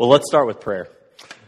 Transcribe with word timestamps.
Well, 0.00 0.08
let's 0.08 0.30
start 0.30 0.46
with 0.46 0.60
prayer. 0.60 0.88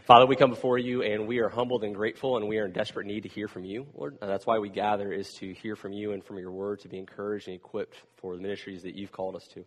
Father, 0.05 0.27
we 0.27 0.35
come 0.35 0.51
before 0.51 0.77
you 0.77 1.01
and 1.01 1.25
we 1.27 1.39
are 1.39 1.49
humbled 1.49 1.83
and 1.83 1.95
grateful 1.95 2.37
and 2.37 2.47
we 2.47 2.59
are 2.59 2.65
in 2.65 2.71
desperate 2.71 3.07
need 3.07 3.21
to 3.21 3.27
hear 3.27 3.47
from 3.47 3.65
you, 3.65 3.87
Lord. 3.95 4.15
And 4.21 4.29
that's 4.29 4.45
why 4.45 4.59
we 4.59 4.69
gather 4.69 5.11
is 5.11 5.27
to 5.39 5.55
hear 5.55 5.75
from 5.75 5.91
you 5.91 6.11
and 6.11 6.23
from 6.23 6.37
your 6.37 6.51
word 6.51 6.81
to 6.81 6.87
be 6.87 6.99
encouraged 6.99 7.47
and 7.47 7.55
equipped 7.55 7.95
for 8.17 8.35
the 8.35 8.41
ministries 8.43 8.83
that 8.83 8.93
you've 8.93 9.11
called 9.11 9.35
us 9.35 9.47
to. 9.55 9.65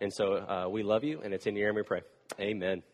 And 0.00 0.12
so 0.14 0.34
uh, 0.34 0.68
we 0.70 0.84
love 0.84 1.02
you 1.02 1.20
and 1.20 1.34
it's 1.34 1.48
in 1.48 1.56
your 1.56 1.66
name 1.66 1.74
we 1.74 1.82
pray. 1.82 2.02
Amen. 2.38 2.84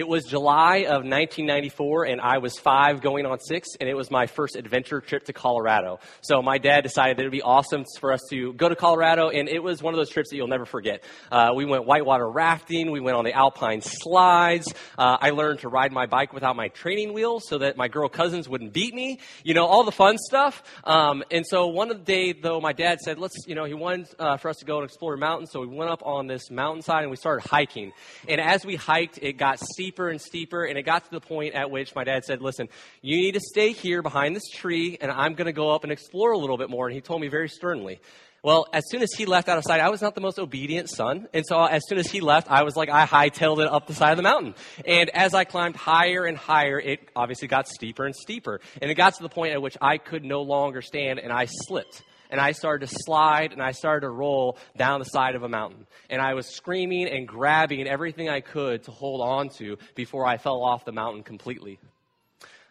It 0.00 0.08
was 0.08 0.24
July 0.24 0.76
of 0.76 1.04
1994, 1.04 2.04
and 2.04 2.22
I 2.22 2.38
was 2.38 2.58
five 2.58 3.02
going 3.02 3.26
on 3.26 3.38
six, 3.38 3.68
and 3.78 3.86
it 3.86 3.92
was 3.92 4.10
my 4.10 4.26
first 4.26 4.56
adventure 4.56 5.02
trip 5.02 5.24
to 5.24 5.34
Colorado. 5.34 6.00
So 6.22 6.40
my 6.40 6.56
dad 6.56 6.84
decided 6.84 7.18
that 7.18 7.20
it 7.20 7.26
would 7.26 7.32
be 7.32 7.42
awesome 7.42 7.84
for 7.98 8.10
us 8.10 8.22
to 8.30 8.54
go 8.54 8.70
to 8.70 8.74
Colorado, 8.74 9.28
and 9.28 9.46
it 9.46 9.62
was 9.62 9.82
one 9.82 9.92
of 9.92 9.98
those 9.98 10.08
trips 10.08 10.30
that 10.30 10.36
you'll 10.36 10.48
never 10.48 10.64
forget. 10.64 11.04
Uh, 11.30 11.50
we 11.54 11.66
went 11.66 11.84
whitewater 11.84 12.26
rafting, 12.30 12.90
we 12.90 13.00
went 13.00 13.18
on 13.18 13.26
the 13.26 13.34
alpine 13.34 13.82
slides. 13.82 14.72
Uh, 14.96 15.18
I 15.20 15.32
learned 15.32 15.58
to 15.58 15.68
ride 15.68 15.92
my 15.92 16.06
bike 16.06 16.32
without 16.32 16.56
my 16.56 16.68
training 16.68 17.12
wheels 17.12 17.46
so 17.46 17.58
that 17.58 17.76
my 17.76 17.88
girl 17.88 18.08
cousins 18.08 18.48
wouldn't 18.48 18.72
beat 18.72 18.94
me. 18.94 19.18
You 19.44 19.52
know, 19.52 19.66
all 19.66 19.84
the 19.84 19.92
fun 19.92 20.16
stuff. 20.16 20.62
Um, 20.82 21.22
and 21.30 21.46
so 21.46 21.66
one 21.66 22.04
day, 22.04 22.32
though, 22.32 22.58
my 22.58 22.72
dad 22.72 23.00
said, 23.00 23.18
let's, 23.18 23.36
you 23.46 23.54
know, 23.54 23.66
he 23.66 23.74
wanted 23.74 24.08
uh, 24.18 24.38
for 24.38 24.48
us 24.48 24.56
to 24.60 24.64
go 24.64 24.78
and 24.78 24.86
explore 24.86 25.12
a 25.12 25.18
mountain, 25.18 25.46
so 25.46 25.60
we 25.60 25.66
went 25.66 25.90
up 25.90 26.02
on 26.06 26.26
this 26.26 26.50
mountainside 26.50 27.02
and 27.02 27.10
we 27.10 27.18
started 27.18 27.46
hiking. 27.46 27.92
And 28.26 28.40
as 28.40 28.64
we 28.64 28.76
hiked, 28.76 29.18
it 29.20 29.34
got 29.34 29.58
steeper 29.90 30.08
and 30.08 30.20
steeper, 30.20 30.64
and 30.64 30.78
it 30.78 30.82
got 30.82 31.04
to 31.04 31.10
the 31.10 31.20
point 31.20 31.54
at 31.54 31.68
which 31.68 31.96
my 31.96 32.04
dad 32.04 32.24
said, 32.24 32.40
Listen, 32.40 32.68
you 33.02 33.16
need 33.16 33.32
to 33.32 33.40
stay 33.40 33.72
here 33.72 34.02
behind 34.02 34.36
this 34.36 34.48
tree, 34.48 34.96
and 35.00 35.10
I'm 35.10 35.34
going 35.34 35.46
to 35.46 35.52
go 35.52 35.70
up 35.70 35.82
and 35.82 35.92
explore 35.92 36.30
a 36.30 36.38
little 36.38 36.56
bit 36.56 36.70
more. 36.70 36.86
And 36.86 36.94
he 36.94 37.00
told 37.00 37.20
me 37.20 37.26
very 37.26 37.48
sternly. 37.48 38.00
Well, 38.42 38.66
as 38.72 38.84
soon 38.88 39.02
as 39.02 39.12
he 39.12 39.26
left 39.26 39.48
out 39.48 39.58
of 39.58 39.64
sight, 39.64 39.80
I 39.80 39.90
was 39.90 40.00
not 40.00 40.14
the 40.14 40.20
most 40.20 40.38
obedient 40.38 40.88
son. 40.88 41.26
And 41.34 41.44
so 41.44 41.62
as 41.62 41.82
soon 41.88 41.98
as 41.98 42.06
he 42.06 42.20
left, 42.20 42.50
I 42.50 42.62
was 42.62 42.74
like, 42.74 42.88
I 42.88 43.04
hightailed 43.04 43.60
it 43.60 43.68
up 43.68 43.86
the 43.86 43.94
side 43.94 44.12
of 44.12 44.16
the 44.16 44.22
mountain. 44.22 44.54
And 44.86 45.10
as 45.10 45.34
I 45.34 45.44
climbed 45.44 45.76
higher 45.76 46.24
and 46.24 46.38
higher, 46.38 46.78
it 46.78 47.00
obviously 47.14 47.48
got 47.48 47.68
steeper 47.68 48.06
and 48.06 48.14
steeper. 48.14 48.60
And 48.80 48.90
it 48.90 48.94
got 48.94 49.16
to 49.16 49.22
the 49.22 49.28
point 49.28 49.52
at 49.52 49.60
which 49.60 49.76
I 49.82 49.98
could 49.98 50.24
no 50.24 50.40
longer 50.40 50.80
stand 50.80 51.18
and 51.18 51.32
I 51.32 51.46
slipped 51.46 52.02
and 52.30 52.40
I 52.40 52.52
started 52.52 52.88
to 52.88 52.94
slide 53.04 53.52
and 53.52 53.60
I 53.60 53.72
started 53.72 54.06
to 54.06 54.10
roll 54.10 54.56
down 54.76 55.00
the 55.00 55.04
side 55.04 55.34
of 55.34 55.42
a 55.42 55.48
mountain. 55.48 55.86
And 56.08 56.22
I 56.22 56.34
was 56.34 56.46
screaming 56.46 57.08
and 57.08 57.26
grabbing 57.26 57.86
everything 57.86 58.28
I 58.28 58.40
could 58.40 58.84
to 58.84 58.90
hold 58.90 59.20
on 59.20 59.48
to 59.58 59.76
before 59.94 60.26
I 60.26 60.38
fell 60.38 60.62
off 60.62 60.84
the 60.84 60.92
mountain 60.92 61.22
completely. 61.22 61.78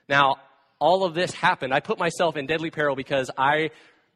Now, 0.07 0.37
all 0.79 1.03
of 1.03 1.13
this 1.13 1.33
happened. 1.33 1.73
I 1.73 1.81
put 1.81 1.99
myself 1.99 2.37
in 2.37 2.47
deadly 2.47 2.71
peril 2.71 2.95
because 2.95 3.29
I 3.37 3.71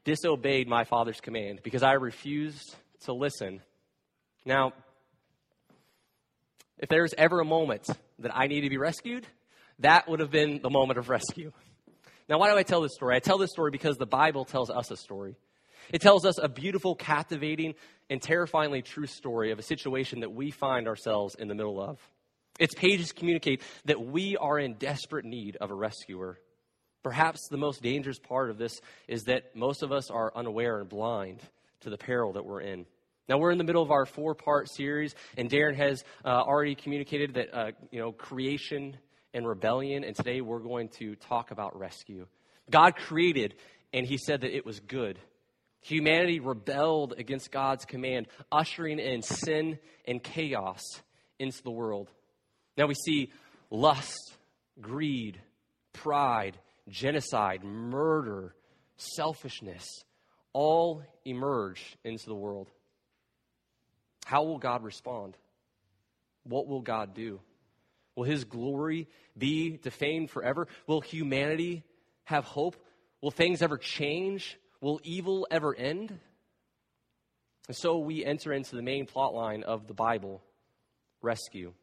disobeyed 0.05 0.67
my 0.67 0.85
father's 0.85 1.21
command, 1.21 1.59
because 1.63 1.83
I 1.83 1.93
refused 1.93 2.75
to 3.05 3.13
listen. 3.13 3.61
Now, 4.45 4.73
if 6.77 6.89
there's 6.89 7.13
ever 7.17 7.39
a 7.39 7.45
moment 7.45 7.87
that 8.19 8.35
I 8.35 8.47
need 8.47 8.61
to 8.61 8.69
be 8.69 8.77
rescued, 8.77 9.25
that 9.79 10.07
would 10.09 10.19
have 10.19 10.31
been 10.31 10.61
the 10.61 10.69
moment 10.69 10.99
of 10.99 11.09
rescue. 11.09 11.51
Now, 12.33 12.39
why 12.39 12.49
do 12.49 12.57
I 12.57 12.63
tell 12.63 12.81
this 12.81 12.95
story? 12.95 13.15
I 13.15 13.19
tell 13.19 13.37
this 13.37 13.51
story 13.51 13.69
because 13.69 13.97
the 13.97 14.07
Bible 14.07 14.43
tells 14.43 14.71
us 14.71 14.89
a 14.89 14.97
story. 14.97 15.35
It 15.91 16.01
tells 16.01 16.25
us 16.25 16.39
a 16.41 16.49
beautiful, 16.49 16.95
captivating, 16.95 17.75
and 18.09 18.19
terrifyingly 18.19 18.81
true 18.81 19.05
story 19.05 19.51
of 19.51 19.59
a 19.59 19.61
situation 19.61 20.21
that 20.21 20.33
we 20.33 20.49
find 20.49 20.87
ourselves 20.87 21.35
in 21.35 21.47
the 21.47 21.53
middle 21.53 21.79
of. 21.79 21.99
Its 22.57 22.73
pages 22.73 23.11
communicate 23.11 23.61
that 23.85 24.03
we 24.03 24.35
are 24.35 24.57
in 24.57 24.73
desperate 24.79 25.25
need 25.25 25.57
of 25.57 25.69
a 25.69 25.75
rescuer. 25.75 26.39
Perhaps 27.03 27.49
the 27.51 27.57
most 27.57 27.83
dangerous 27.83 28.17
part 28.17 28.49
of 28.49 28.57
this 28.57 28.81
is 29.07 29.25
that 29.25 29.55
most 29.55 29.83
of 29.83 29.91
us 29.91 30.09
are 30.09 30.33
unaware 30.35 30.79
and 30.79 30.89
blind 30.89 31.39
to 31.81 31.91
the 31.91 31.99
peril 31.99 32.33
that 32.33 32.45
we're 32.47 32.61
in. 32.61 32.87
Now 33.29 33.37
we're 33.37 33.51
in 33.51 33.59
the 33.59 33.63
middle 33.63 33.83
of 33.83 33.91
our 33.91 34.07
four-part 34.07 34.71
series, 34.71 35.13
and 35.37 35.51
Darren 35.51 35.75
has 35.75 36.03
uh, 36.25 36.29
already 36.29 36.73
communicated 36.73 37.35
that 37.35 37.53
uh, 37.53 37.71
you 37.91 37.99
know 37.99 38.11
creation 38.11 38.97
and 39.33 39.47
rebellion, 39.47 40.03
and 40.03 40.15
today 40.15 40.41
we're 40.41 40.59
going 40.59 40.89
to 40.99 41.15
talk 41.15 41.51
about 41.51 41.77
rescue. 41.77 42.27
God 42.69 42.95
created, 42.95 43.55
and 43.91 44.05
He 44.05 44.17
said 44.17 44.41
that 44.41 44.55
it 44.55 44.65
was 44.65 44.79
good. 44.79 45.19
Humanity 45.81 46.39
rebelled 46.39 47.13
against 47.17 47.51
God's 47.51 47.85
command, 47.85 48.27
ushering 48.51 48.99
in 48.99 49.21
sin 49.21 49.79
and 50.07 50.23
chaos 50.23 50.81
into 51.39 51.61
the 51.63 51.71
world. 51.71 52.09
Now 52.77 52.87
we 52.87 52.95
see 52.95 53.31
lust, 53.69 54.33
greed, 54.79 55.39
pride, 55.91 56.57
genocide, 56.89 57.63
murder, 57.63 58.55
selfishness 58.97 59.85
all 60.53 61.03
emerge 61.25 61.97
into 62.03 62.25
the 62.27 62.35
world. 62.35 62.69
How 64.25 64.43
will 64.43 64.59
God 64.59 64.83
respond? 64.83 65.35
What 66.43 66.67
will 66.67 66.81
God 66.81 67.13
do? 67.13 67.39
Will 68.15 68.23
his 68.23 68.43
glory 68.43 69.07
be 69.37 69.77
defamed 69.77 70.29
forever? 70.29 70.67
Will 70.87 71.01
humanity 71.01 71.83
have 72.25 72.45
hope? 72.45 72.75
Will 73.21 73.31
things 73.31 73.61
ever 73.61 73.77
change? 73.77 74.57
Will 74.81 74.99
evil 75.03 75.47
ever 75.49 75.75
end? 75.75 76.19
And 77.67 77.77
so 77.77 77.97
we 77.99 78.25
enter 78.25 78.51
into 78.51 78.75
the 78.75 78.81
main 78.81 79.05
plot 79.05 79.33
line 79.33 79.63
of 79.63 79.87
the 79.87 79.93
Bible 79.93 80.43
rescue. 81.21 81.73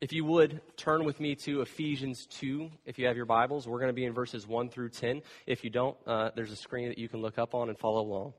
If 0.00 0.14
you 0.14 0.24
would, 0.24 0.62
turn 0.78 1.04
with 1.04 1.20
me 1.20 1.34
to 1.44 1.60
Ephesians 1.60 2.26
2. 2.30 2.70
If 2.86 2.98
you 2.98 3.06
have 3.06 3.16
your 3.16 3.26
Bibles, 3.26 3.68
we're 3.68 3.80
going 3.80 3.90
to 3.90 3.94
be 3.94 4.06
in 4.06 4.14
verses 4.14 4.46
1 4.46 4.70
through 4.70 4.90
10. 4.90 5.20
If 5.46 5.62
you 5.62 5.68
don't, 5.68 5.94
uh, 6.06 6.30
there's 6.34 6.52
a 6.52 6.56
screen 6.56 6.88
that 6.88 6.96
you 6.96 7.06
can 7.06 7.20
look 7.20 7.38
up 7.38 7.54
on 7.54 7.68
and 7.68 7.78
follow 7.78 8.00
along. 8.00 8.32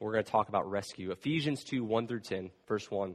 We're 0.00 0.10
going 0.10 0.24
to 0.24 0.30
talk 0.30 0.48
about 0.48 0.68
rescue. 0.68 1.12
Ephesians 1.12 1.62
2 1.62 1.84
1 1.84 2.08
through 2.08 2.20
10, 2.20 2.50
verse 2.66 2.90
1. 2.90 3.14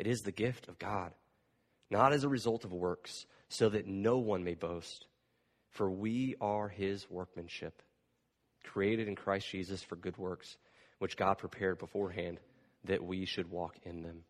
It 0.00 0.06
is 0.06 0.22
the 0.22 0.32
gift 0.32 0.66
of 0.68 0.78
God, 0.78 1.12
not 1.90 2.14
as 2.14 2.24
a 2.24 2.28
result 2.30 2.64
of 2.64 2.72
works, 2.72 3.26
so 3.50 3.68
that 3.68 3.86
no 3.86 4.16
one 4.16 4.42
may 4.42 4.54
boast. 4.54 5.04
For 5.72 5.90
we 5.90 6.36
are 6.40 6.68
his 6.68 7.10
workmanship, 7.10 7.82
created 8.64 9.08
in 9.08 9.14
Christ 9.14 9.50
Jesus 9.50 9.82
for 9.82 9.96
good 9.96 10.16
works, 10.16 10.56
which 11.00 11.18
God 11.18 11.34
prepared 11.34 11.78
beforehand 11.78 12.40
that 12.84 13.04
we 13.04 13.26
should 13.26 13.50
walk 13.50 13.76
in 13.82 14.00
them. 14.02 14.24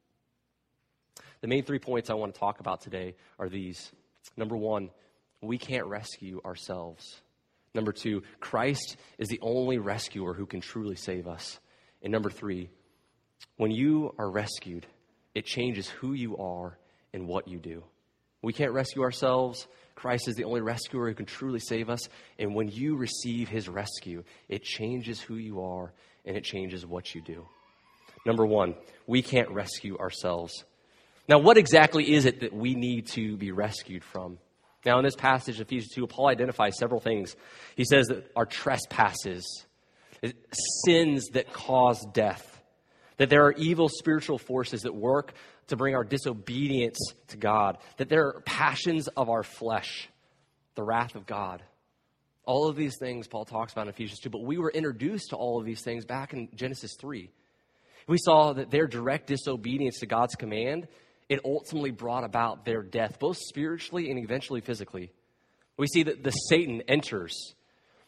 The 1.41 1.47
main 1.47 1.62
three 1.62 1.78
points 1.78 2.10
I 2.10 2.15
want 2.15 2.34
to 2.34 2.41
talk 2.41 2.59
about 2.59 2.80
today 2.80 3.15
are 3.39 3.48
these. 3.48 3.92
Number 4.36 4.56
one, 4.56 4.91
we 5.41 5.56
can't 5.56 5.86
rescue 5.86 6.41
ourselves. 6.44 7.22
Number 7.74 7.92
two, 7.92 8.24
Christ 8.41 8.97
is 9.18 9.28
the 9.28 9.39
only 9.41 9.78
rescuer 9.78 10.34
who 10.34 10.47
can 10.47 10.62
truly 10.62 10.97
save 10.97 11.28
us. 11.28 11.60
And 12.03 12.10
number 12.10 12.28
three, 12.28 12.71
when 13.56 13.71
you 13.71 14.16
are 14.18 14.28
rescued, 14.28 14.84
it 15.34 15.44
changes 15.44 15.88
who 15.88 16.12
you 16.12 16.36
are 16.38 16.78
and 17.12 17.27
what 17.27 17.48
you 17.48 17.59
do. 17.59 17.82
We 18.42 18.53
can't 18.53 18.72
rescue 18.72 19.03
ourselves. 19.03 19.66
Christ 19.94 20.28
is 20.28 20.36
the 20.36 20.44
only 20.44 20.60
rescuer 20.60 21.09
who 21.09 21.15
can 21.15 21.27
truly 21.27 21.60
save 21.60 21.91
us. 21.91 22.00
And 22.38 22.54
when 22.54 22.68
you 22.68 22.97
receive 22.97 23.48
his 23.48 23.68
rescue, 23.68 24.24
it 24.48 24.62
changes 24.62 25.21
who 25.21 25.34
you 25.34 25.62
are 25.62 25.92
and 26.24 26.36
it 26.36 26.44
changes 26.44 26.86
what 26.86 27.15
you 27.15 27.21
do. 27.21 27.47
Number 28.27 28.47
one, 28.47 28.74
we 29.06 29.22
can't 29.22 29.50
rescue 29.50 29.98
ourselves. 29.98 30.65
Now, 31.28 31.38
what 31.38 31.59
exactly 31.59 32.12
is 32.12 32.24
it 32.24 32.41
that 32.41 32.53
we 32.53 32.74
need 32.74 33.09
to 33.09 33.36
be 33.36 33.53
rescued 33.53 34.04
from? 34.04 34.38
Now, 34.84 34.98
in 34.98 35.04
this 35.04 35.16
passage, 35.16 35.60
Ephesians 35.60 35.92
2, 35.94 36.06
Paul 36.06 36.28
identifies 36.28 36.78
several 36.78 37.00
things. 37.00 37.36
He 37.77 37.84
says 37.84 38.06
that 38.06 38.30
our 38.34 38.47
trespasses, 38.47 39.65
sins 40.84 41.28
that 41.32 41.53
cause 41.53 42.04
death, 42.12 42.49
that 43.20 43.28
there 43.28 43.44
are 43.44 43.52
evil 43.52 43.90
spiritual 43.90 44.38
forces 44.38 44.80
that 44.80 44.94
work 44.94 45.34
to 45.66 45.76
bring 45.76 45.94
our 45.94 46.04
disobedience 46.04 46.96
to 47.28 47.36
God, 47.36 47.76
that 47.98 48.08
there 48.08 48.28
are 48.28 48.40
passions 48.46 49.08
of 49.08 49.28
our 49.28 49.42
flesh, 49.42 50.08
the 50.74 50.82
wrath 50.82 51.14
of 51.14 51.26
God. 51.26 51.62
All 52.46 52.66
of 52.66 52.76
these 52.76 52.96
things 52.98 53.28
Paul 53.28 53.44
talks 53.44 53.72
about 53.72 53.82
in 53.82 53.88
Ephesians 53.90 54.20
2, 54.20 54.30
but 54.30 54.42
we 54.42 54.56
were 54.56 54.70
introduced 54.70 55.30
to 55.30 55.36
all 55.36 55.60
of 55.60 55.66
these 55.66 55.82
things 55.82 56.06
back 56.06 56.32
in 56.32 56.48
Genesis 56.54 56.96
3. 56.98 57.28
We 58.08 58.16
saw 58.16 58.54
that 58.54 58.70
their 58.70 58.86
direct 58.86 59.26
disobedience 59.26 59.98
to 59.98 60.06
God's 60.06 60.34
command, 60.34 60.88
it 61.28 61.40
ultimately 61.44 61.90
brought 61.90 62.24
about 62.24 62.64
their 62.64 62.82
death, 62.82 63.18
both 63.18 63.36
spiritually 63.36 64.10
and 64.10 64.18
eventually 64.18 64.62
physically. 64.62 65.12
We 65.76 65.88
see 65.88 66.04
that 66.04 66.24
the 66.24 66.30
Satan 66.30 66.80
enters, 66.88 67.54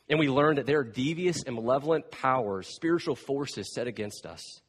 and 0.09 0.19
we 0.19 0.31
learn 0.31 0.57
that 0.57 0.65
there 0.65 0.79
are 0.79 0.85
devious 0.85 1.43
and 1.43 1.55
malevolent 1.55 2.11
powers, 2.11 2.75
spiritual 2.75 3.15
forces 3.15 3.75
set 3.75 3.87
against 3.87 4.25
us. 4.25 4.62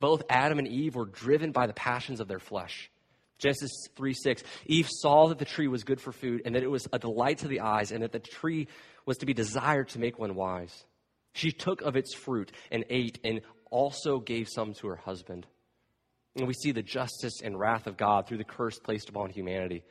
Both 0.00 0.22
Adam 0.28 0.58
and 0.58 0.66
Eve 0.66 0.96
were 0.96 1.06
driven 1.06 1.52
by 1.52 1.66
the 1.66 1.74
passions 1.74 2.20
of 2.20 2.28
their 2.28 2.38
flesh. 2.38 2.90
Genesis 3.38 3.70
3 3.96 4.14
6. 4.14 4.42
Eve 4.66 4.88
saw 4.88 5.28
that 5.28 5.38
the 5.38 5.44
tree 5.44 5.68
was 5.68 5.84
good 5.84 6.00
for 6.00 6.12
food 6.12 6.42
and 6.44 6.54
that 6.54 6.62
it 6.62 6.70
was 6.70 6.86
a 6.92 6.98
delight 6.98 7.38
to 7.38 7.48
the 7.48 7.60
eyes 7.60 7.92
and 7.92 8.02
that 8.02 8.12
the 8.12 8.18
tree 8.18 8.68
was 9.06 9.18
to 9.18 9.26
be 9.26 9.34
desired 9.34 9.88
to 9.90 9.98
make 9.98 10.18
one 10.18 10.34
wise. 10.34 10.84
She 11.32 11.52
took 11.52 11.80
of 11.82 11.96
its 11.96 12.14
fruit 12.14 12.52
and 12.70 12.84
ate 12.90 13.18
and 13.24 13.40
also 13.70 14.18
gave 14.18 14.48
some 14.48 14.74
to 14.74 14.88
her 14.88 14.96
husband. 14.96 15.46
And 16.36 16.46
we 16.46 16.54
see 16.54 16.72
the 16.72 16.82
justice 16.82 17.40
and 17.42 17.58
wrath 17.58 17.86
of 17.86 17.96
God 17.96 18.26
through 18.26 18.38
the 18.38 18.44
curse 18.44 18.78
placed 18.78 19.08
upon 19.08 19.30
humanity 19.30 19.84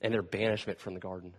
and 0.00 0.12
their 0.12 0.22
banishment 0.22 0.80
from 0.80 0.94
the 0.94 1.00
garden. 1.00 1.34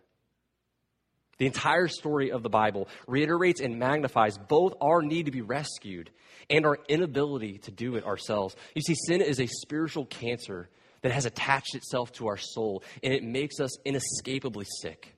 The 1.37 1.45
entire 1.45 1.87
story 1.87 2.31
of 2.31 2.43
the 2.43 2.49
Bible 2.49 2.87
reiterates 3.07 3.59
and 3.59 3.79
magnifies 3.79 4.37
both 4.37 4.73
our 4.81 5.01
need 5.01 5.25
to 5.25 5.31
be 5.31 5.41
rescued 5.41 6.11
and 6.49 6.65
our 6.65 6.77
inability 6.87 7.57
to 7.59 7.71
do 7.71 7.95
it 7.95 8.05
ourselves. 8.05 8.55
You 8.75 8.81
see, 8.81 8.95
sin 9.07 9.21
is 9.21 9.39
a 9.39 9.47
spiritual 9.47 10.05
cancer 10.05 10.69
that 11.01 11.11
has 11.11 11.25
attached 11.25 11.75
itself 11.75 12.11
to 12.13 12.27
our 12.27 12.37
soul, 12.37 12.83
and 13.01 13.13
it 13.13 13.23
makes 13.23 13.59
us 13.59 13.77
inescapably 13.83 14.65
sick. 14.81 15.15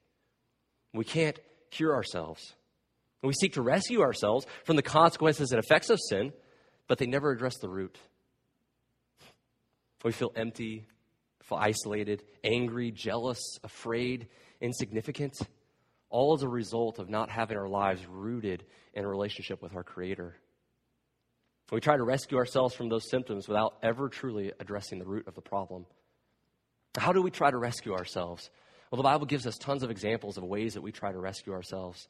We 0.93 1.03
can't 1.03 1.39
cure 1.69 1.93
ourselves. 1.93 2.55
We 3.21 3.33
seek 3.33 3.53
to 3.53 3.61
rescue 3.61 4.01
ourselves 4.01 4.45
from 4.63 4.75
the 4.75 4.81
consequences 4.81 5.51
and 5.51 5.59
effects 5.59 5.89
of 5.89 5.99
sin, 6.09 6.31
but 6.87 6.97
they 6.97 7.07
never 7.07 7.31
address 7.31 7.57
the 7.57 7.69
root. 7.69 7.97
We 10.03 10.11
feel 10.11 10.31
empty, 10.35 10.85
feel 11.41 11.57
isolated, 11.57 12.23
angry, 12.43 12.91
jealous, 12.91 13.41
afraid, 13.63 14.27
insignificant, 14.61 15.35
all 16.15 16.33
as 16.33 16.43
a 16.43 16.47
result 16.47 16.97
of 16.97 17.09
not 17.09 17.29
having 17.29 17.57
our 17.57 17.67
lives 17.67 17.99
rooted 18.07 18.63
in 18.93 19.03
a 19.03 19.07
relationship 19.07 19.61
with 19.61 19.75
our 19.75 19.83
Creator. 19.83 20.33
We 21.73 21.81
try 21.81 21.97
to 21.97 22.03
rescue 22.05 22.37
ourselves 22.37 22.73
from 22.73 22.87
those 22.87 23.09
symptoms 23.09 23.49
without 23.49 23.73
ever 23.83 24.07
truly 24.07 24.53
addressing 24.57 24.97
the 24.97 25.05
root 25.05 25.27
of 25.27 25.35
the 25.35 25.41
problem. 25.41 25.85
How 26.97 27.11
do 27.11 27.21
we 27.21 27.31
try 27.31 27.51
to 27.51 27.57
rescue 27.57 27.93
ourselves? 27.93 28.49
Well, 28.89 28.95
the 28.95 29.03
Bible 29.03 29.25
gives 29.25 29.45
us 29.45 29.57
tons 29.57 29.83
of 29.83 29.91
examples 29.91 30.37
of 30.37 30.45
ways 30.45 30.75
that 30.75 30.81
we 30.81 30.93
try 30.93 31.11
to 31.11 31.19
rescue 31.19 31.51
ourselves. 31.51 32.07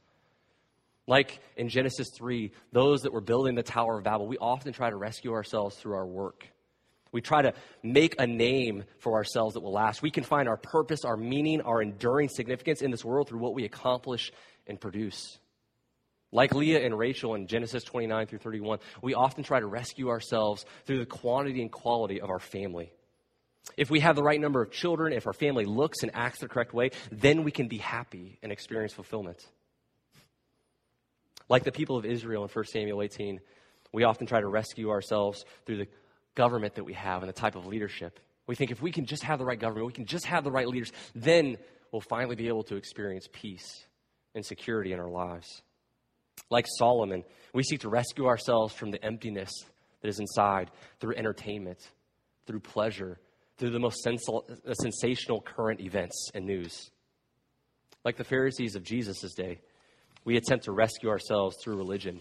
Like 1.07 1.39
in 1.57 1.67
Genesis 1.67 2.09
3, 2.15 2.51
those 2.73 3.01
that 3.01 3.11
were 3.11 3.21
building 3.21 3.55
the 3.55 3.63
Tower 3.63 3.97
of 3.97 4.03
Babel, 4.03 4.27
we 4.27 4.37
often 4.37 4.71
try 4.71 4.91
to 4.91 4.97
rescue 4.97 5.31
ourselves 5.31 5.77
through 5.77 5.95
our 5.95 6.05
work. 6.05 6.47
We 7.15 7.21
try 7.21 7.43
to 7.43 7.53
make 7.81 8.15
a 8.19 8.27
name 8.27 8.83
for 8.99 9.13
ourselves 9.13 9.53
that 9.53 9.61
will 9.61 9.71
last. 9.71 10.01
We 10.01 10.11
can 10.11 10.25
find 10.25 10.49
our 10.49 10.57
purpose, 10.57 11.05
our 11.05 11.15
meaning, 11.15 11.61
our 11.61 11.81
enduring 11.81 12.27
significance 12.27 12.81
in 12.81 12.91
this 12.91 13.05
world 13.05 13.29
through 13.29 13.39
what 13.39 13.53
we 13.53 13.63
accomplish 13.63 14.33
and 14.67 14.81
produce. 14.81 15.39
Like 16.33 16.53
Leah 16.53 16.85
and 16.85 16.99
Rachel 16.99 17.33
in 17.35 17.47
Genesis 17.47 17.85
29 17.85 18.27
through 18.27 18.39
31, 18.39 18.79
we 19.01 19.13
often 19.13 19.45
try 19.45 19.61
to 19.61 19.65
rescue 19.65 20.09
ourselves 20.09 20.65
through 20.85 20.99
the 20.99 21.05
quantity 21.05 21.61
and 21.61 21.71
quality 21.71 22.19
of 22.19 22.29
our 22.29 22.39
family. 22.39 22.91
If 23.77 23.89
we 23.89 24.01
have 24.01 24.17
the 24.17 24.23
right 24.23 24.41
number 24.41 24.61
of 24.61 24.71
children, 24.71 25.13
if 25.13 25.25
our 25.25 25.31
family 25.31 25.63
looks 25.63 26.03
and 26.03 26.11
acts 26.13 26.39
the 26.39 26.49
correct 26.49 26.73
way, 26.73 26.91
then 27.13 27.45
we 27.45 27.51
can 27.51 27.69
be 27.69 27.77
happy 27.77 28.39
and 28.43 28.51
experience 28.51 28.91
fulfillment. 28.91 29.41
Like 31.47 31.63
the 31.63 31.71
people 31.71 31.95
of 31.95 32.03
Israel 32.03 32.43
in 32.43 32.49
1 32.49 32.65
Samuel 32.65 33.01
18, 33.01 33.39
we 33.93 34.03
often 34.03 34.27
try 34.27 34.41
to 34.41 34.47
rescue 34.47 34.89
ourselves 34.89 35.45
through 35.65 35.77
the 35.77 35.87
government 36.35 36.75
that 36.75 36.83
we 36.83 36.93
have 36.93 37.23
and 37.23 37.29
the 37.29 37.33
type 37.33 37.55
of 37.55 37.65
leadership. 37.65 38.19
We 38.47 38.55
think 38.55 38.71
if 38.71 38.81
we 38.81 38.91
can 38.91 39.05
just 39.05 39.23
have 39.23 39.39
the 39.39 39.45
right 39.45 39.59
government, 39.59 39.87
we 39.87 39.93
can 39.93 40.05
just 40.05 40.25
have 40.25 40.43
the 40.43 40.51
right 40.51 40.67
leaders, 40.67 40.91
then 41.15 41.57
we'll 41.91 42.01
finally 42.01 42.35
be 42.35 42.47
able 42.47 42.63
to 42.63 42.75
experience 42.75 43.27
peace 43.31 43.85
and 44.35 44.45
security 44.45 44.91
in 44.91 44.99
our 44.99 45.09
lives. 45.09 45.61
Like 46.51 46.65
Solomon, 46.77 47.23
we 47.53 47.63
seek 47.63 47.79
to 47.81 47.89
rescue 47.89 48.27
ourselves 48.27 48.73
from 48.73 48.91
the 48.91 49.03
emptiness 49.03 49.51
that 50.01 50.09
is 50.09 50.19
inside 50.19 50.69
through 50.99 51.15
entertainment, 51.15 51.79
through 52.45 52.59
pleasure, 52.59 53.17
through 53.57 53.71
the 53.71 53.79
most 53.79 54.03
sensational 54.03 55.41
current 55.41 55.79
events 55.79 56.29
and 56.35 56.45
news. 56.45 56.91
Like 58.03 58.17
the 58.17 58.23
Pharisees 58.23 58.75
of 58.75 58.83
Jesus' 58.83 59.33
day, 59.33 59.61
we 60.25 60.37
attempt 60.37 60.65
to 60.65 60.71
rescue 60.71 61.09
ourselves 61.09 61.55
through 61.63 61.77
religion. 61.77 62.19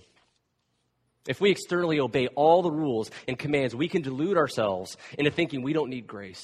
If 1.26 1.40
we 1.40 1.50
externally 1.50 2.00
obey 2.00 2.26
all 2.28 2.62
the 2.62 2.70
rules 2.70 3.10
and 3.26 3.38
commands, 3.38 3.74
we 3.74 3.88
can 3.88 4.02
delude 4.02 4.36
ourselves 4.36 4.96
into 5.18 5.30
thinking 5.30 5.62
we 5.62 5.72
don't 5.72 5.88
need 5.88 6.06
grace. 6.06 6.42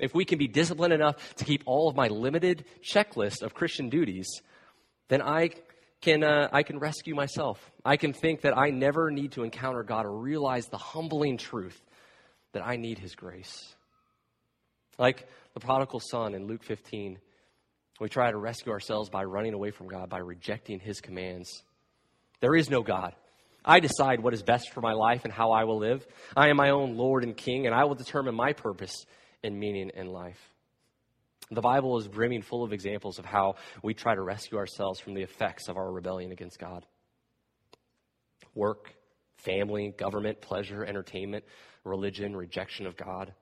If 0.00 0.14
we 0.14 0.24
can 0.24 0.38
be 0.38 0.48
disciplined 0.48 0.92
enough 0.92 1.34
to 1.36 1.44
keep 1.44 1.62
all 1.66 1.88
of 1.88 1.96
my 1.96 2.08
limited 2.08 2.64
checklist 2.82 3.42
of 3.42 3.54
Christian 3.54 3.88
duties, 3.88 4.26
then 5.08 5.22
I 5.22 5.50
can, 6.00 6.22
uh, 6.22 6.48
I 6.52 6.64
can 6.64 6.78
rescue 6.78 7.14
myself. 7.14 7.58
I 7.84 7.96
can 7.96 8.12
think 8.12 8.42
that 8.42 8.58
I 8.58 8.70
never 8.70 9.10
need 9.10 9.32
to 9.32 9.44
encounter 9.44 9.82
God 9.82 10.04
or 10.04 10.14
realize 10.14 10.66
the 10.66 10.76
humbling 10.76 11.38
truth 11.38 11.80
that 12.52 12.66
I 12.66 12.76
need 12.76 12.98
His 12.98 13.14
grace. 13.14 13.74
Like 14.98 15.26
the 15.54 15.60
prodigal 15.60 16.00
son 16.00 16.34
in 16.34 16.46
Luke 16.46 16.64
15, 16.64 17.18
we 18.00 18.08
try 18.08 18.30
to 18.30 18.36
rescue 18.36 18.72
ourselves 18.72 19.08
by 19.08 19.24
running 19.24 19.54
away 19.54 19.70
from 19.70 19.88
God, 19.88 20.10
by 20.10 20.18
rejecting 20.18 20.80
His 20.80 21.00
commands. 21.00 21.62
There 22.40 22.54
is 22.54 22.70
no 22.70 22.82
God. 22.82 23.14
I 23.64 23.80
decide 23.80 24.20
what 24.20 24.34
is 24.34 24.42
best 24.42 24.72
for 24.72 24.80
my 24.80 24.92
life 24.92 25.24
and 25.24 25.32
how 25.32 25.52
I 25.52 25.64
will 25.64 25.78
live. 25.78 26.06
I 26.36 26.48
am 26.48 26.56
my 26.56 26.70
own 26.70 26.96
Lord 26.96 27.24
and 27.24 27.36
King, 27.36 27.66
and 27.66 27.74
I 27.74 27.84
will 27.84 27.94
determine 27.94 28.34
my 28.34 28.52
purpose 28.52 29.06
and 29.42 29.58
meaning 29.58 29.90
in 29.94 30.08
life. 30.08 30.38
The 31.50 31.60
Bible 31.60 31.98
is 31.98 32.08
brimming 32.08 32.42
full 32.42 32.64
of 32.64 32.72
examples 32.72 33.18
of 33.18 33.24
how 33.24 33.56
we 33.82 33.94
try 33.94 34.14
to 34.14 34.22
rescue 34.22 34.58
ourselves 34.58 35.00
from 35.00 35.14
the 35.14 35.22
effects 35.22 35.68
of 35.68 35.76
our 35.76 35.90
rebellion 35.90 36.32
against 36.32 36.58
God. 36.58 36.84
Work, 38.54 38.94
family, 39.36 39.94
government, 39.96 40.40
pleasure, 40.40 40.84
entertainment, 40.84 41.44
religion, 41.84 42.34
rejection 42.36 42.86
of 42.86 42.96
God. 42.96 43.32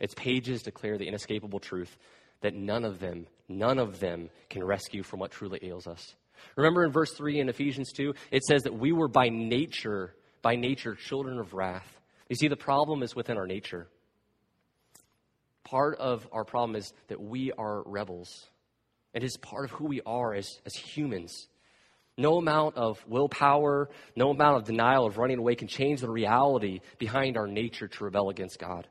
Its 0.00 0.14
pages 0.14 0.62
declare 0.62 0.98
the 0.98 1.06
inescapable 1.06 1.60
truth 1.60 1.96
that 2.40 2.54
none 2.54 2.84
of 2.84 2.98
them, 2.98 3.26
none 3.48 3.78
of 3.78 4.00
them 4.00 4.30
can 4.50 4.64
rescue 4.64 5.02
from 5.02 5.20
what 5.20 5.30
truly 5.30 5.60
ails 5.62 5.86
us. 5.86 6.14
Remember 6.56 6.84
in 6.84 6.92
verse 6.92 7.12
3 7.12 7.40
in 7.40 7.48
Ephesians 7.48 7.92
2, 7.92 8.14
it 8.30 8.44
says 8.44 8.62
that 8.62 8.74
we 8.74 8.92
were 8.92 9.08
by 9.08 9.28
nature, 9.28 10.14
by 10.42 10.56
nature, 10.56 10.94
children 10.94 11.38
of 11.38 11.54
wrath. 11.54 11.86
You 12.28 12.36
see, 12.36 12.48
the 12.48 12.56
problem 12.56 13.02
is 13.02 13.14
within 13.14 13.36
our 13.36 13.46
nature. 13.46 13.88
Part 15.64 15.98
of 15.98 16.26
our 16.32 16.44
problem 16.44 16.76
is 16.76 16.92
that 17.08 17.20
we 17.20 17.52
are 17.52 17.82
rebels. 17.86 18.28
It 19.14 19.24
is 19.24 19.36
part 19.36 19.64
of 19.64 19.70
who 19.70 19.86
we 19.86 20.00
are 20.04 20.34
as, 20.34 20.48
as 20.66 20.74
humans. 20.74 21.48
No 22.16 22.36
amount 22.38 22.76
of 22.76 23.04
willpower, 23.08 23.88
no 24.14 24.30
amount 24.30 24.58
of 24.58 24.64
denial 24.64 25.06
of 25.06 25.18
running 25.18 25.38
away 25.38 25.54
can 25.56 25.68
change 25.68 26.00
the 26.00 26.10
reality 26.10 26.80
behind 26.98 27.36
our 27.36 27.46
nature 27.46 27.88
to 27.88 28.04
rebel 28.04 28.28
against 28.28 28.58
God. 28.58 28.86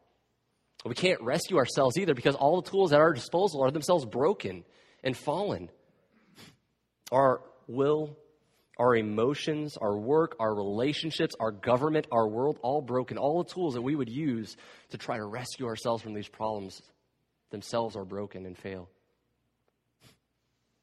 We 0.85 0.95
can't 0.95 1.21
rescue 1.21 1.57
ourselves 1.57 1.97
either 1.97 2.13
because 2.13 2.35
all 2.35 2.61
the 2.61 2.69
tools 2.69 2.91
at 2.91 2.99
our 2.99 3.13
disposal 3.13 3.63
are 3.63 3.71
themselves 3.71 4.05
broken 4.05 4.65
and 5.03 5.15
fallen. 5.15 5.69
Our 7.13 7.41
will, 7.67 8.17
our 8.77 8.95
emotions, 8.95 9.77
our 9.77 9.95
work, 9.95 10.35
our 10.39 10.53
relationships, 10.53 11.35
our 11.39 11.51
government, 11.51 12.07
our 12.11 12.27
world, 12.27 12.59
all 12.63 12.81
broken. 12.81 13.17
All 13.17 13.43
the 13.43 13.49
tools 13.49 13.75
that 13.75 13.81
we 13.83 13.95
would 13.95 14.09
use 14.09 14.57
to 14.89 14.97
try 14.97 15.17
to 15.17 15.25
rescue 15.25 15.67
ourselves 15.67 16.01
from 16.01 16.13
these 16.13 16.27
problems 16.27 16.81
themselves 17.51 17.95
are 17.95 18.03
broken 18.03 18.47
and 18.47 18.57
fail. 18.57 18.89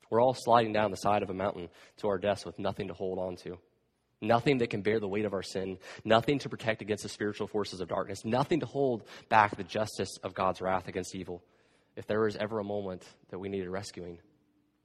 We're 0.08 0.22
all 0.22 0.34
sliding 0.34 0.72
down 0.72 0.92
the 0.92 0.96
side 0.96 1.22
of 1.22 1.30
a 1.30 1.34
mountain 1.34 1.68
to 1.98 2.08
our 2.08 2.18
deaths 2.18 2.46
with 2.46 2.58
nothing 2.58 2.88
to 2.88 2.94
hold 2.94 3.18
on 3.18 3.36
to. 3.44 3.58
Nothing 4.20 4.58
that 4.58 4.70
can 4.70 4.82
bear 4.82 5.00
the 5.00 5.08
weight 5.08 5.24
of 5.24 5.32
our 5.32 5.42
sin, 5.42 5.78
nothing 6.04 6.38
to 6.40 6.48
protect 6.48 6.82
against 6.82 7.02
the 7.02 7.08
spiritual 7.08 7.46
forces 7.46 7.80
of 7.80 7.88
darkness, 7.88 8.24
nothing 8.24 8.60
to 8.60 8.66
hold 8.66 9.02
back 9.28 9.56
the 9.56 9.64
justice 9.64 10.10
of 10.22 10.34
God's 10.34 10.60
wrath 10.60 10.88
against 10.88 11.14
evil. 11.14 11.42
If 11.96 12.06
there 12.06 12.26
is 12.26 12.36
ever 12.36 12.58
a 12.58 12.64
moment 12.64 13.04
that 13.30 13.38
we 13.38 13.48
needed 13.48 13.68
rescuing, 13.68 14.18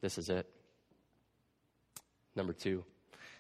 this 0.02 0.18
is 0.18 0.30
it. 0.30 0.48
Number 2.36 2.54
two, 2.54 2.84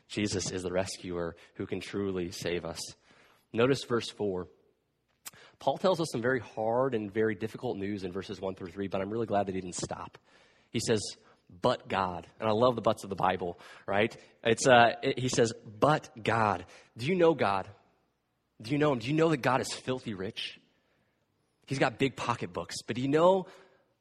Jesus 0.07 0.51
is 0.51 0.63
the 0.63 0.71
rescuer 0.71 1.35
who 1.55 1.65
can 1.65 1.79
truly 1.79 2.31
save 2.31 2.65
us. 2.65 2.79
Notice 3.51 3.83
verse 3.83 4.09
4. 4.09 4.47
Paul 5.59 5.77
tells 5.77 6.01
us 6.01 6.09
some 6.11 6.21
very 6.21 6.39
hard 6.39 6.93
and 6.93 7.11
very 7.13 7.35
difficult 7.35 7.77
news 7.77 8.03
in 8.03 8.11
verses 8.11 8.39
1 8.39 8.55
through 8.55 8.71
3, 8.71 8.87
but 8.87 9.01
I'm 9.01 9.09
really 9.09 9.25
glad 9.25 9.47
that 9.47 9.55
he 9.55 9.61
didn't 9.61 9.75
stop. 9.75 10.17
He 10.71 10.79
says, 10.79 11.01
but 11.61 11.87
God. 11.87 12.27
And 12.39 12.49
I 12.49 12.51
love 12.51 12.75
the 12.75 12.81
buts 12.81 13.03
of 13.03 13.09
the 13.09 13.15
Bible, 13.15 13.59
right? 13.87 14.15
It's, 14.43 14.67
uh, 14.67 14.93
it, 15.01 15.19
he 15.19 15.29
says, 15.29 15.53
but 15.79 16.09
God. 16.21 16.65
Do 16.97 17.05
you 17.05 17.15
know 17.15 17.33
God? 17.33 17.67
Do 18.61 18.71
you 18.71 18.77
know 18.77 18.91
him? 18.91 18.99
Do 18.99 19.07
you 19.07 19.13
know 19.13 19.29
that 19.29 19.37
God 19.37 19.61
is 19.61 19.71
filthy 19.73 20.13
rich? 20.13 20.59
He's 21.65 21.79
got 21.79 21.97
big 21.97 22.15
pocketbooks, 22.15 22.75
but 22.85 22.95
do 22.95 23.01
you 23.01 23.07
know 23.07 23.47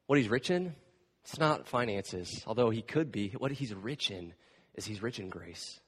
what 0.06 0.18
he's 0.18 0.28
rich 0.28 0.50
in? 0.50 0.74
It's 1.24 1.38
not 1.38 1.66
finances, 1.66 2.42
although 2.46 2.68
he 2.70 2.82
could 2.82 3.10
be. 3.10 3.30
What 3.38 3.50
he's 3.52 3.72
rich 3.72 4.10
in 4.10 4.34
is 4.74 4.84
he's 4.84 5.02
rich 5.02 5.18
in 5.18 5.28
grace. 5.28 5.80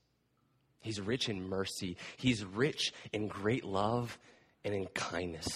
He's 0.80 1.00
rich 1.00 1.28
in 1.28 1.48
mercy. 1.48 1.96
He's 2.16 2.44
rich 2.44 2.92
in 3.12 3.28
great 3.28 3.64
love 3.64 4.18
and 4.64 4.74
in 4.74 4.86
kindness. 4.86 5.46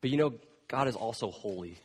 But 0.00 0.10
you 0.10 0.16
know, 0.16 0.34
God 0.68 0.88
is 0.88 0.96
also 0.96 1.30
holy. 1.30 1.78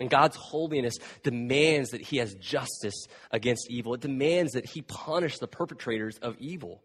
And 0.00 0.10
God's 0.10 0.36
holiness 0.36 0.96
demands 1.22 1.90
that 1.90 2.00
he 2.00 2.16
has 2.16 2.34
justice 2.34 3.06
against 3.30 3.70
evil. 3.70 3.94
It 3.94 4.00
demands 4.00 4.52
that 4.52 4.66
he 4.66 4.82
punish 4.82 5.38
the 5.38 5.46
perpetrators 5.46 6.18
of 6.20 6.36
evil. 6.38 6.82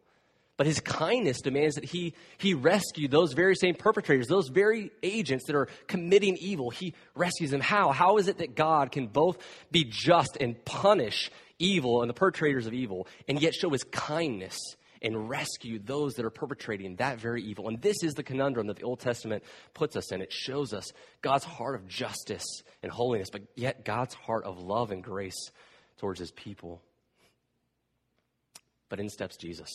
But 0.58 0.68
his 0.68 0.82
kindness 0.82 1.42
demands 1.42 1.76
that 1.76 1.86
he, 1.86 2.14
he 2.38 2.54
rescue 2.54 3.08
those 3.08 3.34
very 3.34 3.56
same 3.56 3.76
perpetrators, 3.76 4.28
those 4.28 4.50
very 4.50 4.92
agents 5.02 5.46
that 5.46 5.56
are 5.56 5.70
committing 5.88 6.38
evil. 6.40 6.70
He 6.70 6.94
rescues 7.16 7.52
them. 7.52 7.62
How? 7.62 7.92
How 7.92 8.18
is 8.18 8.28
it 8.28 8.40
that 8.40 8.56
God 8.56 8.92
can 8.92 9.08
both 9.08 9.38
be 9.72 9.86
just 9.86 10.38
and 10.40 10.64
punish 10.66 11.32
evil 11.60 12.02
and 12.02 12.10
the 12.10 12.14
perpetrators 12.14 12.66
of 12.66 12.74
evil, 12.74 13.08
and 13.28 13.42
yet 13.42 13.54
show 13.54 13.70
his 13.70 13.84
kindness 13.84 14.58
and 15.02 15.30
rescue 15.30 15.80
those 15.80 16.16
that 16.16 16.26
are 16.26 16.30
perpetrating 16.30 16.96
that 16.96 17.20
very 17.20 17.44
evil? 17.44 17.68
And 17.68 17.82
this 17.82 18.04
is 18.04 18.14
the 18.14 18.24
conundrum 18.24 18.68
that 18.68 18.78
the 18.78 18.84
Old 18.84 19.00
Testament 19.00 19.44
puts 19.74 19.96
us 19.96 20.12
in. 20.12 20.22
It 20.22 20.34
shows 20.34 20.74
us 20.74 20.92
God's 21.22 21.46
heart 21.46 21.76
of 21.76 21.88
justice 21.88 22.46
and 22.82 22.92
holiness, 22.92 23.30
but 23.32 23.44
yet 23.56 23.86
God's 23.86 24.14
heart 24.14 24.46
of 24.46 24.60
love 24.60 24.92
and 24.92 25.04
grace 25.04 25.52
towards 25.98 26.20
his 26.20 26.32
people. 26.32 26.82
But 28.90 29.00
in 29.00 29.10
steps 29.10 29.38
Jesus. 29.38 29.70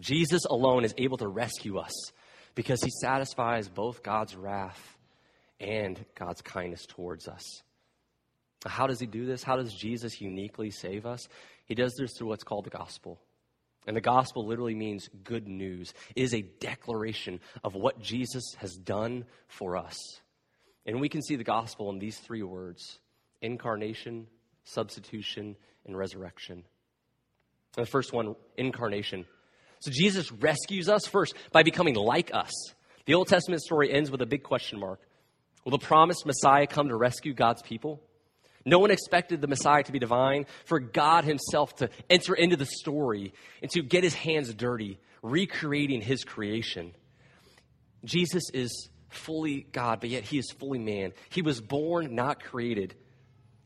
Jesus 0.00 0.44
alone 0.44 0.84
is 0.84 0.94
able 0.98 1.16
to 1.18 1.28
rescue 1.28 1.78
us 1.78 2.12
because 2.54 2.82
he 2.82 2.90
satisfies 2.90 3.68
both 3.68 4.02
God's 4.02 4.36
wrath 4.36 4.96
and 5.58 6.04
God's 6.14 6.42
kindness 6.42 6.84
towards 6.86 7.28
us. 7.28 7.62
How 8.68 8.86
does 8.86 9.00
he 9.00 9.06
do 9.06 9.26
this? 9.26 9.42
How 9.42 9.56
does 9.56 9.72
Jesus 9.74 10.20
uniquely 10.20 10.70
save 10.70 11.06
us? 11.06 11.28
He 11.66 11.74
does 11.74 11.94
this 11.98 12.12
through 12.16 12.28
what's 12.28 12.44
called 12.44 12.64
the 12.64 12.70
gospel. 12.70 13.20
And 13.86 13.96
the 13.96 14.00
gospel 14.00 14.46
literally 14.46 14.74
means 14.74 15.08
good 15.22 15.46
news. 15.46 15.94
It 16.14 16.22
is 16.22 16.34
a 16.34 16.42
declaration 16.42 17.40
of 17.62 17.74
what 17.74 18.00
Jesus 18.00 18.54
has 18.58 18.74
done 18.74 19.24
for 19.48 19.76
us. 19.76 19.96
And 20.84 21.00
we 21.00 21.08
can 21.08 21.22
see 21.22 21.36
the 21.36 21.44
gospel 21.44 21.90
in 21.90 21.98
these 21.98 22.18
three 22.18 22.42
words 22.42 22.98
incarnation, 23.42 24.26
substitution, 24.64 25.56
and 25.84 25.96
resurrection. 25.96 26.64
And 27.76 27.86
the 27.86 27.90
first 27.90 28.12
one, 28.12 28.34
incarnation. 28.56 29.26
So 29.80 29.90
Jesus 29.92 30.32
rescues 30.32 30.88
us 30.88 31.06
first 31.06 31.34
by 31.52 31.62
becoming 31.62 31.94
like 31.94 32.34
us. 32.34 32.52
The 33.04 33.14
Old 33.14 33.28
Testament 33.28 33.62
story 33.62 33.92
ends 33.92 34.10
with 34.10 34.22
a 34.22 34.26
big 34.26 34.42
question 34.42 34.80
mark. 34.80 35.00
Will 35.64 35.72
the 35.72 35.78
promised 35.78 36.26
Messiah 36.26 36.66
come 36.66 36.88
to 36.88 36.96
rescue 36.96 37.34
God's 37.34 37.62
people? 37.62 38.00
No 38.66 38.80
one 38.80 38.90
expected 38.90 39.40
the 39.40 39.46
Messiah 39.46 39.84
to 39.84 39.92
be 39.92 40.00
divine, 40.00 40.44
for 40.64 40.80
God 40.80 41.24
Himself 41.24 41.76
to 41.76 41.88
enter 42.10 42.34
into 42.34 42.56
the 42.56 42.66
story 42.66 43.32
and 43.62 43.70
to 43.70 43.82
get 43.82 44.02
His 44.02 44.12
hands 44.12 44.52
dirty, 44.52 44.98
recreating 45.22 46.02
His 46.02 46.24
creation. 46.24 46.92
Jesus 48.04 48.50
is 48.52 48.88
fully 49.08 49.68
God, 49.70 50.00
but 50.00 50.10
yet 50.10 50.24
He 50.24 50.38
is 50.38 50.50
fully 50.50 50.80
man. 50.80 51.12
He 51.30 51.42
was 51.42 51.60
born, 51.60 52.16
not 52.16 52.42
created. 52.42 52.96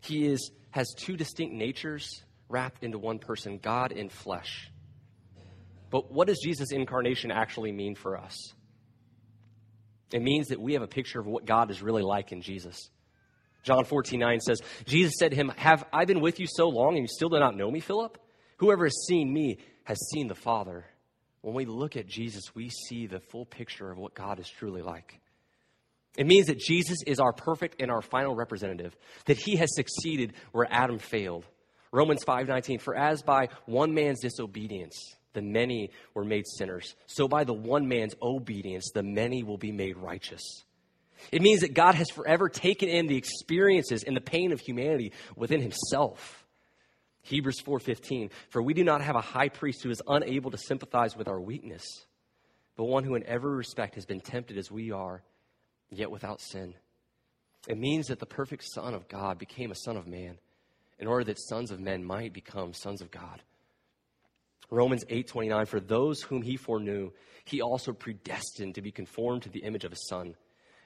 He 0.02 0.26
is, 0.26 0.50
has 0.70 0.92
two 0.94 1.16
distinct 1.16 1.54
natures 1.54 2.22
wrapped 2.50 2.84
into 2.84 2.98
one 2.98 3.20
person 3.20 3.58
God 3.58 3.92
in 3.92 4.10
flesh. 4.10 4.70
But 5.88 6.12
what 6.12 6.28
does 6.28 6.40
Jesus' 6.44 6.72
incarnation 6.72 7.30
actually 7.30 7.72
mean 7.72 7.94
for 7.94 8.18
us? 8.18 8.36
It 10.12 10.20
means 10.20 10.48
that 10.48 10.60
we 10.60 10.74
have 10.74 10.82
a 10.82 10.88
picture 10.88 11.20
of 11.20 11.26
what 11.26 11.46
God 11.46 11.70
is 11.70 11.80
really 11.80 12.02
like 12.02 12.32
in 12.32 12.42
Jesus. 12.42 12.90
John 13.62 13.84
14, 13.84 14.18
9 14.18 14.40
says, 14.40 14.60
Jesus 14.86 15.14
said 15.18 15.30
to 15.32 15.36
him, 15.36 15.52
Have 15.56 15.84
I 15.92 16.04
been 16.04 16.20
with 16.20 16.40
you 16.40 16.46
so 16.48 16.68
long 16.68 16.96
and 16.96 17.02
you 17.02 17.08
still 17.08 17.28
do 17.28 17.38
not 17.38 17.56
know 17.56 17.70
me, 17.70 17.80
Philip? 17.80 18.18
Whoever 18.58 18.84
has 18.84 19.06
seen 19.06 19.32
me 19.32 19.58
has 19.84 19.98
seen 20.12 20.28
the 20.28 20.34
Father. 20.34 20.84
When 21.42 21.54
we 21.54 21.64
look 21.64 21.96
at 21.96 22.06
Jesus, 22.06 22.54
we 22.54 22.70
see 22.70 23.06
the 23.06 23.20
full 23.20 23.46
picture 23.46 23.90
of 23.90 23.98
what 23.98 24.14
God 24.14 24.38
is 24.38 24.48
truly 24.48 24.82
like. 24.82 25.20
It 26.16 26.26
means 26.26 26.48
that 26.48 26.58
Jesus 26.58 26.98
is 27.06 27.20
our 27.20 27.32
perfect 27.32 27.80
and 27.80 27.90
our 27.90 28.02
final 28.02 28.34
representative, 28.34 28.96
that 29.26 29.38
he 29.38 29.56
has 29.56 29.74
succeeded 29.74 30.34
where 30.52 30.66
Adam 30.70 30.98
failed. 30.98 31.46
Romans 31.92 32.24
5:19 32.24 32.80
For 32.80 32.94
as 32.94 33.22
by 33.22 33.48
one 33.66 33.94
man's 33.94 34.20
disobedience 34.20 35.16
the 35.32 35.42
many 35.42 35.90
were 36.14 36.24
made 36.24 36.46
sinners. 36.46 36.94
So 37.06 37.28
by 37.28 37.44
the 37.44 37.54
one 37.54 37.86
man's 37.86 38.14
obedience, 38.20 38.90
the 38.92 39.02
many 39.02 39.42
will 39.42 39.58
be 39.58 39.72
made 39.72 39.96
righteous. 39.96 40.42
It 41.32 41.42
means 41.42 41.60
that 41.60 41.74
God 41.74 41.94
has 41.94 42.10
forever 42.10 42.48
taken 42.48 42.88
in 42.88 43.06
the 43.06 43.16
experiences 43.16 44.02
and 44.02 44.16
the 44.16 44.20
pain 44.20 44.52
of 44.52 44.60
humanity 44.60 45.12
within 45.36 45.60
himself. 45.60 46.46
Hebrews 47.22 47.60
4:15 47.60 48.30
For 48.48 48.62
we 48.62 48.74
do 48.74 48.84
not 48.84 49.02
have 49.02 49.16
a 49.16 49.20
high 49.20 49.48
priest 49.48 49.82
who 49.82 49.90
is 49.90 50.02
unable 50.06 50.50
to 50.50 50.58
sympathize 50.58 51.16
with 51.16 51.28
our 51.28 51.40
weakness, 51.40 51.84
but 52.76 52.84
one 52.84 53.04
who 53.04 53.14
in 53.14 53.24
every 53.24 53.56
respect 53.56 53.94
has 53.94 54.06
been 54.06 54.20
tempted 54.20 54.56
as 54.56 54.70
we 54.70 54.90
are, 54.90 55.22
yet 55.90 56.10
without 56.10 56.40
sin. 56.40 56.74
It 57.68 57.78
means 57.78 58.06
that 58.06 58.18
the 58.18 58.26
perfect 58.26 58.64
son 58.72 58.94
of 58.94 59.08
God 59.08 59.38
became 59.38 59.70
a 59.70 59.76
son 59.76 59.96
of 59.96 60.06
man 60.06 60.38
in 60.98 61.06
order 61.06 61.24
that 61.24 61.38
sons 61.38 61.70
of 61.70 61.80
men 61.80 62.04
might 62.04 62.32
become 62.32 62.72
sons 62.72 63.02
of 63.02 63.10
God. 63.10 63.42
Romans 64.70 65.04
8:29 65.08 65.66
for 65.66 65.80
those 65.80 66.22
whom 66.22 66.42
he 66.42 66.56
foreknew 66.56 67.10
he 67.44 67.60
also 67.60 67.92
predestined 67.92 68.76
to 68.76 68.82
be 68.82 68.92
conformed 68.92 69.42
to 69.42 69.48
the 69.50 69.64
image 69.64 69.84
of 69.84 69.90
his 69.90 70.06
son 70.08 70.36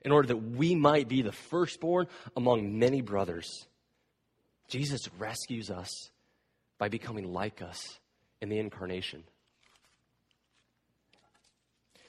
in 0.04 0.12
order 0.12 0.28
that 0.28 0.36
we 0.36 0.74
might 0.74 1.08
be 1.08 1.22
the 1.22 1.32
firstborn 1.32 2.06
among 2.36 2.78
many 2.78 3.00
brothers. 3.00 3.66
Jesus 4.68 5.00
rescues 5.18 5.70
us 5.70 6.10
by 6.78 6.88
becoming 6.88 7.32
like 7.32 7.62
us 7.62 7.98
in 8.40 8.48
the 8.48 8.58
incarnation. 8.58 9.24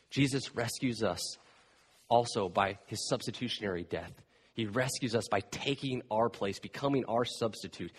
Jesus 0.10 0.56
rescues 0.56 1.04
us 1.04 1.38
also 2.10 2.50
by 2.50 2.78
his 2.88 3.08
substitutionary 3.08 3.84
death. 3.84 4.12
He 4.54 4.66
rescues 4.66 5.16
us 5.16 5.28
by 5.30 5.42
taking 5.42 6.02
our 6.10 6.30
place, 6.30 6.60
becoming 6.60 7.06
our 7.06 7.25
substitute. 7.25 7.92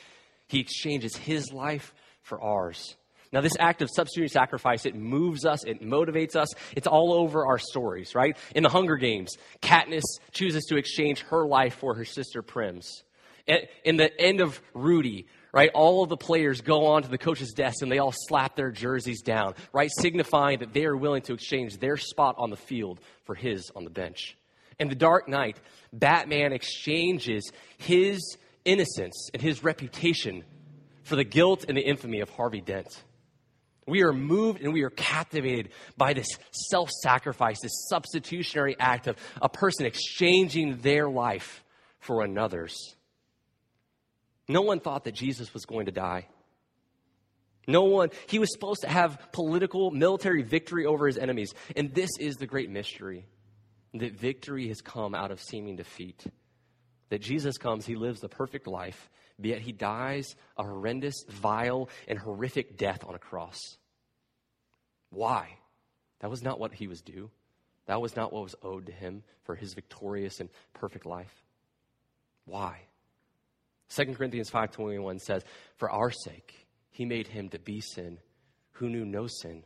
He 0.46 0.60
exchanges 0.60 1.16
his 1.16 1.52
life 1.52 1.94
for 2.22 2.40
ours. 2.40 2.96
Now, 3.36 3.42
this 3.42 3.52
act 3.60 3.82
of 3.82 3.90
substitute 3.94 4.30
sacrifice, 4.30 4.86
it 4.86 4.94
moves 4.94 5.44
us, 5.44 5.62
it 5.64 5.82
motivates 5.82 6.36
us. 6.36 6.54
It's 6.74 6.86
all 6.86 7.12
over 7.12 7.46
our 7.46 7.58
stories, 7.58 8.14
right? 8.14 8.34
In 8.54 8.62
the 8.62 8.70
Hunger 8.70 8.96
Games, 8.96 9.36
Katniss 9.60 10.04
chooses 10.32 10.64
to 10.70 10.78
exchange 10.78 11.20
her 11.24 11.46
life 11.46 11.74
for 11.74 11.92
her 11.92 12.06
sister 12.06 12.40
Prim's. 12.40 13.04
In 13.84 13.98
the 13.98 14.10
end 14.18 14.40
of 14.40 14.58
Rudy, 14.72 15.26
right, 15.52 15.70
all 15.74 16.02
of 16.02 16.08
the 16.08 16.16
players 16.16 16.62
go 16.62 16.86
on 16.86 17.02
to 17.02 17.10
the 17.10 17.18
coach's 17.18 17.52
desk 17.52 17.82
and 17.82 17.92
they 17.92 17.98
all 17.98 18.14
slap 18.14 18.56
their 18.56 18.70
jerseys 18.70 19.20
down, 19.20 19.52
right, 19.70 19.90
signifying 20.00 20.60
that 20.60 20.72
they 20.72 20.86
are 20.86 20.96
willing 20.96 21.20
to 21.24 21.34
exchange 21.34 21.76
their 21.76 21.98
spot 21.98 22.36
on 22.38 22.48
the 22.48 22.56
field 22.56 23.00
for 23.24 23.34
his 23.34 23.70
on 23.76 23.84
the 23.84 23.90
bench. 23.90 24.34
In 24.80 24.88
The 24.88 24.94
Dark 24.94 25.28
Knight, 25.28 25.60
Batman 25.92 26.54
exchanges 26.54 27.52
his 27.76 28.38
innocence 28.64 29.28
and 29.34 29.42
his 29.42 29.62
reputation 29.62 30.42
for 31.02 31.16
the 31.16 31.24
guilt 31.24 31.66
and 31.68 31.76
the 31.76 31.82
infamy 31.82 32.20
of 32.20 32.30
Harvey 32.30 32.62
Dent. 32.62 33.02
We 33.86 34.02
are 34.02 34.12
moved 34.12 34.62
and 34.62 34.72
we 34.72 34.82
are 34.82 34.90
captivated 34.90 35.70
by 35.96 36.12
this 36.12 36.28
self 36.70 36.90
sacrifice, 36.90 37.60
this 37.60 37.86
substitutionary 37.88 38.76
act 38.78 39.06
of 39.06 39.16
a 39.40 39.48
person 39.48 39.86
exchanging 39.86 40.78
their 40.78 41.08
life 41.08 41.62
for 42.00 42.22
another's. 42.22 42.96
No 44.48 44.62
one 44.62 44.80
thought 44.80 45.04
that 45.04 45.14
Jesus 45.14 45.52
was 45.54 45.64
going 45.64 45.86
to 45.86 45.92
die. 45.92 46.26
No 47.68 47.84
one, 47.84 48.10
he 48.28 48.38
was 48.38 48.52
supposed 48.52 48.82
to 48.82 48.88
have 48.88 49.32
political, 49.32 49.90
military 49.90 50.42
victory 50.42 50.86
over 50.86 51.06
his 51.06 51.18
enemies. 51.18 51.52
And 51.74 51.92
this 51.92 52.10
is 52.18 52.36
the 52.36 52.46
great 52.46 52.70
mystery 52.70 53.26
that 53.94 54.12
victory 54.12 54.68
has 54.68 54.80
come 54.80 55.14
out 55.14 55.30
of 55.30 55.40
seeming 55.40 55.76
defeat. 55.76 56.24
That 57.08 57.20
Jesus 57.20 57.56
comes, 57.58 57.86
he 57.86 57.96
lives 57.96 58.20
the 58.20 58.28
perfect 58.28 58.66
life, 58.66 59.10
yet 59.38 59.60
he 59.60 59.72
dies 59.72 60.34
a 60.56 60.62
horrendous, 60.62 61.24
vile, 61.28 61.88
and 62.08 62.18
horrific 62.18 62.76
death 62.76 63.04
on 63.04 63.14
a 63.14 63.18
cross. 63.18 63.58
Why? 65.10 65.58
That 66.20 66.30
was 66.30 66.42
not 66.42 66.58
what 66.58 66.72
he 66.72 66.88
was 66.88 67.02
due. 67.02 67.30
That 67.86 68.00
was 68.00 68.16
not 68.16 68.32
what 68.32 68.42
was 68.42 68.54
owed 68.62 68.86
to 68.86 68.92
him 68.92 69.22
for 69.44 69.54
his 69.54 69.74
victorious 69.74 70.40
and 70.40 70.50
perfect 70.72 71.06
life. 71.06 71.44
Why? 72.44 72.80
2 73.88 74.16
Corinthians 74.16 74.50
5:21 74.50 75.18
says, 75.18 75.44
"For 75.76 75.90
our 75.90 76.10
sake 76.10 76.66
he 76.90 77.04
made 77.04 77.28
him 77.28 77.48
to 77.50 77.58
be 77.58 77.80
sin 77.80 78.20
who 78.72 78.88
knew 78.88 79.04
no 79.04 79.26
sin, 79.26 79.64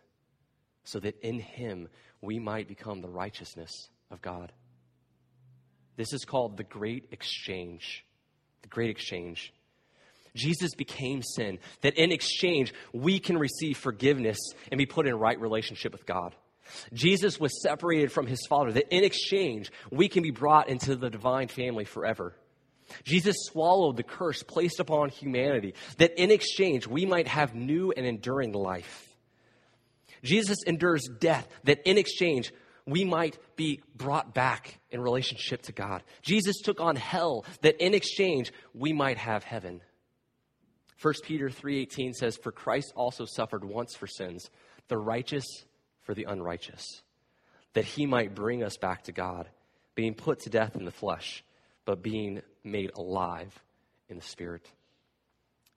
so 0.85 1.01
that 1.01 1.19
in 1.21 1.39
him 1.39 1.89
we 2.21 2.39
might 2.39 2.69
become 2.69 3.01
the 3.01 3.09
righteousness 3.09 3.91
of 4.11 4.21
God." 4.21 4.53
This 5.97 6.13
is 6.13 6.25
called 6.25 6.57
the 6.57 6.65
great 6.65 7.09
exchange. 7.13 8.05
The 8.63 8.69
great 8.69 8.91
exchange. 8.91 9.55
Jesus 10.35 10.75
became 10.75 11.23
sin, 11.23 11.59
that 11.81 11.97
in 11.97 12.13
exchange 12.13 12.73
we 12.93 13.19
can 13.19 13.39
receive 13.39 13.77
forgiveness 13.77 14.39
and 14.71 14.79
be 14.79 14.87
put 14.87 15.07
in 15.07 15.15
right 15.15 15.41
relationship 15.41 15.93
with 15.93 16.07
God. 16.07 16.35
Jesus 16.93 17.41
was 17.41 17.63
separated 17.63 18.13
from 18.13 18.27
his 18.27 18.47
Father, 18.49 18.73
that 18.73 18.95
in 18.95 19.05
exchange, 19.05 19.73
we 19.91 20.09
can 20.09 20.23
be 20.23 20.31
brought 20.31 20.69
into 20.69 20.95
the 20.95 21.11
divine 21.11 21.49
family 21.49 21.85
forever. 21.85 22.35
Jesus 23.05 23.37
swallowed 23.43 23.97
the 23.97 24.03
curse 24.03 24.43
placed 24.43 24.81
upon 24.81 25.11
humanity, 25.11 25.75
that 25.99 26.21
in 26.21 26.31
exchange, 26.31 26.87
we 26.87 27.07
might 27.07 27.29
have 27.29 27.55
new 27.55 27.93
and 27.93 28.07
enduring 28.07 28.53
life. 28.53 29.17
Jesus 30.23 30.59
endures 30.67 31.09
death, 31.19 31.49
that 31.65 31.81
in 31.89 31.99
exchange, 31.99 32.53
we 32.87 33.05
might 33.05 33.39
be 33.57 33.81
brought 33.95 34.35
back 34.35 34.79
in 34.91 35.01
relationship 35.01 35.63
to 35.63 35.73
God. 35.73 36.03
Jesus 36.23 36.61
took 36.61 36.81
on 36.81 36.97
hell, 36.97 37.45
that 37.63 37.83
in 37.85 37.95
exchange, 37.95 38.53
we 38.75 38.93
might 38.93 39.19
have 39.19 39.45
heaven. 39.45 39.81
1 41.01 41.15
Peter 41.23 41.49
3:18 41.49 42.13
says 42.13 42.37
for 42.37 42.53
Christ 42.53 42.93
also 42.95 43.25
suffered 43.25 43.65
once 43.65 43.95
for 43.97 44.07
sins 44.07 44.51
the 44.89 44.99
righteous 44.99 45.47
for 46.03 46.15
the 46.15 46.25
unrighteous 46.25 46.85
that 47.73 47.87
he 47.87 48.05
might 48.05 48.35
bring 48.35 48.63
us 48.63 48.77
back 48.77 49.05
to 49.05 49.13
God 49.13 49.49
being 49.95 50.15
put 50.15 50.41
to 50.41 50.51
death 50.51 50.77
in 50.77 50.85
the 50.85 50.91
flesh 50.91 51.43
but 51.87 52.03
being 52.03 52.43
made 52.63 52.91
alive 52.95 53.59
in 54.09 54.17
the 54.17 54.23
spirit. 54.23 54.71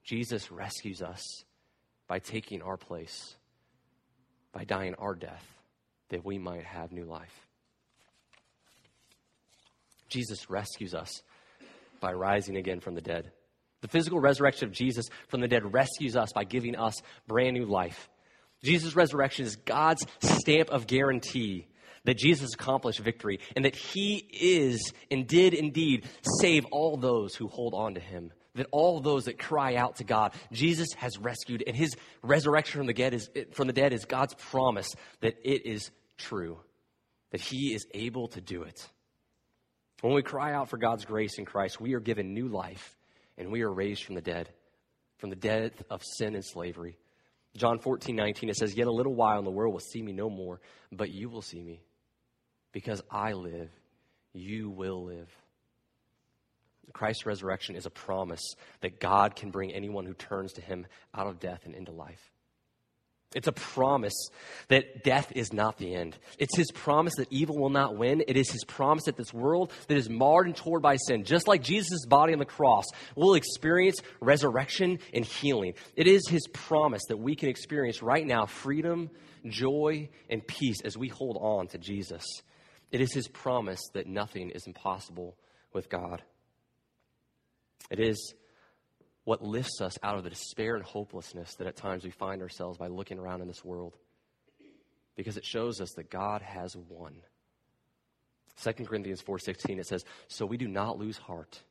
Jesus 0.04 0.52
rescues 0.52 1.02
us 1.02 1.24
by 2.08 2.20
taking 2.20 2.62
our 2.62 2.78
place 2.78 3.36
by 4.52 4.66
dying 4.66 4.94
our 4.96 5.16
death 5.16 5.46
that 6.10 6.26
we 6.26 6.38
might 6.38 6.66
have 6.66 6.92
new 6.92 7.06
life. 7.06 7.48
Jesus 10.10 10.50
rescues 10.50 10.94
us 10.94 11.24
by 12.02 12.12
rising 12.12 12.58
again 12.58 12.82
from 12.82 12.94
the 12.94 13.02
dead 13.02 13.32
the 13.84 13.90
physical 13.90 14.20
resurrection 14.20 14.70
of 14.70 14.74
Jesus 14.74 15.10
from 15.28 15.42
the 15.42 15.48
dead 15.48 15.74
rescues 15.74 16.16
us 16.16 16.32
by 16.34 16.46
giving 16.46 16.78
us 16.78 16.96
brand 17.28 17.54
new 17.54 17.66
life. 17.66 18.10
Jesus' 18.64 18.96
resurrection 18.96 19.46
is 19.46 19.58
God's 19.58 20.08
stamp 20.22 20.70
of 20.70 20.88
guarantee 20.88 21.68
that 22.06 22.18
Jesus 22.18 22.54
accomplished 22.54 23.00
victory 23.00 23.42
and 23.58 23.66
that 23.66 23.76
he 23.76 24.26
is 24.32 24.94
and 25.12 25.28
did 25.28 25.54
indeed 25.54 26.08
save 26.40 26.66
all 26.72 26.96
those 26.96 27.36
who 27.36 27.50
hold 27.50 27.74
on 27.74 27.96
to 27.96 28.00
him. 28.00 28.32
That 28.56 28.68
all 28.72 29.02
those 29.02 29.26
that 29.26 29.38
cry 29.38 29.76
out 29.76 29.98
to 29.98 30.06
God, 30.06 30.34
Jesus 30.54 30.94
has 30.96 31.18
rescued, 31.18 31.64
and 31.66 31.76
his 31.76 31.96
resurrection 32.22 32.80
from 32.80 32.88
the 32.88 32.94
dead 32.94 33.14
is, 33.14 33.30
from 33.52 33.68
the 33.68 33.74
dead 33.74 33.92
is 33.92 34.06
God's 34.06 34.36
promise 34.36 34.88
that 35.22 35.36
it 35.44 35.66
is 35.66 35.92
true, 36.18 36.60
that 37.32 37.42
he 37.42 37.74
is 37.74 37.86
able 37.94 38.28
to 38.30 38.40
do 38.40 38.62
it. 38.62 38.88
When 40.02 40.14
we 40.14 40.22
cry 40.22 40.54
out 40.54 40.70
for 40.70 40.78
God's 40.78 41.04
grace 41.04 41.40
in 41.40 41.46
Christ, 41.46 41.82
we 41.82 41.96
are 41.96 42.00
given 42.00 42.34
new 42.34 42.48
life 42.48 42.96
and 43.38 43.52
we 43.52 43.62
are 43.62 43.72
raised 43.72 44.04
from 44.04 44.16
the 44.16 44.22
dead, 44.22 44.50
from 45.18 45.30
the 45.30 45.36
death 45.36 45.82
of 45.90 46.02
sin 46.04 46.36
and 46.36 46.46
slavery. 46.46 46.98
John 47.56 47.80
14, 47.80 48.16
19, 48.16 48.50
it 48.50 48.58
says, 48.58 48.76
Yet 48.76 48.88
a 48.88 48.92
little 48.92 49.14
while 49.14 49.38
and 49.38 49.46
the 49.46 49.52
world 49.52 49.74
will 49.74 49.80
see 49.80 50.02
me 50.02 50.12
no 50.12 50.30
more, 50.30 50.60
but 50.92 51.12
you 51.12 51.30
will 51.30 51.42
see 51.42 51.62
me. 51.62 51.82
Because 52.72 53.02
I 53.12 53.34
live, 53.34 53.70
you 54.34 54.70
will 54.70 55.06
live. 55.06 55.30
Christ's 56.92 57.26
resurrection 57.26 57.76
is 57.76 57.86
a 57.86 57.92
promise 57.92 58.56
that 58.82 59.00
God 59.00 59.36
can 59.36 59.52
bring 59.52 59.72
anyone 59.72 60.06
who 60.06 60.14
turns 60.14 60.54
to 60.54 60.62
him 60.62 60.86
out 61.16 61.28
of 61.28 61.40
death 61.40 61.62
and 61.66 61.74
into 61.74 61.92
life. 61.92 62.33
It's 63.36 63.48
a 63.48 63.52
promise 63.52 64.30
that 64.68 65.04
death 65.04 65.32
is 65.36 65.54
not 65.54 65.78
the 65.78 65.96
end. 65.96 66.18
It's 66.38 66.56
his 66.56 66.72
promise 66.72 67.16
that 67.18 67.32
evil 67.32 67.58
will 67.58 67.70
not 67.70 67.98
win. 67.98 68.24
It 68.28 68.38
is 68.38 68.52
his 68.52 68.64
promise 68.64 69.06
that 69.06 69.18
this 69.18 69.34
world 69.34 69.72
that 69.88 69.98
is 69.98 70.10
marred 70.10 70.48
and 70.48 70.56
torn 70.56 70.82
by 70.82 70.98
sin, 70.98 71.24
just 71.24 71.48
like 71.48 71.64
Jesus' 71.64 72.06
body 72.06 72.34
on 72.34 72.40
the 72.40 72.46
cross, 72.46 72.86
will 73.16 73.34
experience 73.34 74.02
resurrection 74.20 75.00
and 75.14 75.26
healing. 75.26 75.74
It 75.96 76.08
is 76.08 76.28
his 76.30 76.48
promise 76.48 77.02
that 77.10 77.18
we 77.18 77.36
can 77.36 77.50
experience 77.50 78.04
right 78.04 78.26
now 78.26 78.46
freedom, 78.46 79.10
joy, 79.48 80.10
and 80.30 80.46
peace 80.46 80.82
as 80.84 80.98
we 80.98 81.08
hold 81.08 81.38
on 81.40 81.68
to 81.70 81.78
Jesus. 81.78 82.24
It 82.92 83.02
is 83.02 83.14
his 83.14 83.28
promise 83.28 83.82
that 83.94 84.06
nothing 84.06 84.52
is 84.52 84.68
impossible 84.68 85.36
with 85.74 85.90
God. 85.90 86.22
It 87.90 88.00
is 88.00 88.34
what 89.26 89.42
lifts 89.42 89.80
us 89.82 89.98
out 90.04 90.18
of 90.18 90.24
the 90.24 90.30
despair 90.30 90.76
and 90.76 90.84
hopelessness 90.84 91.56
that 91.56 91.68
at 91.68 91.76
times 91.76 92.04
we 92.04 92.12
find 92.12 92.42
ourselves 92.42 92.78
by 92.78 92.88
looking 92.88 93.20
around 93.20 93.42
in 93.42 93.48
this 93.48 93.64
world. 93.64 93.96
Because 95.16 95.38
it 95.38 95.46
shows 95.46 95.80
us 95.80 95.92
that 95.96 96.10
God 96.10 96.42
has 96.42 96.76
won. 96.76 97.22
2 98.58 98.88
Corinthians 98.88 99.22
4:16 99.22 99.80
it 99.80 99.88
says, 99.88 100.04
"So 100.28 100.46
we 100.46 100.58
do 100.58 100.68
not 100.68 100.98
lose 100.98 101.18
heart. 101.18 101.64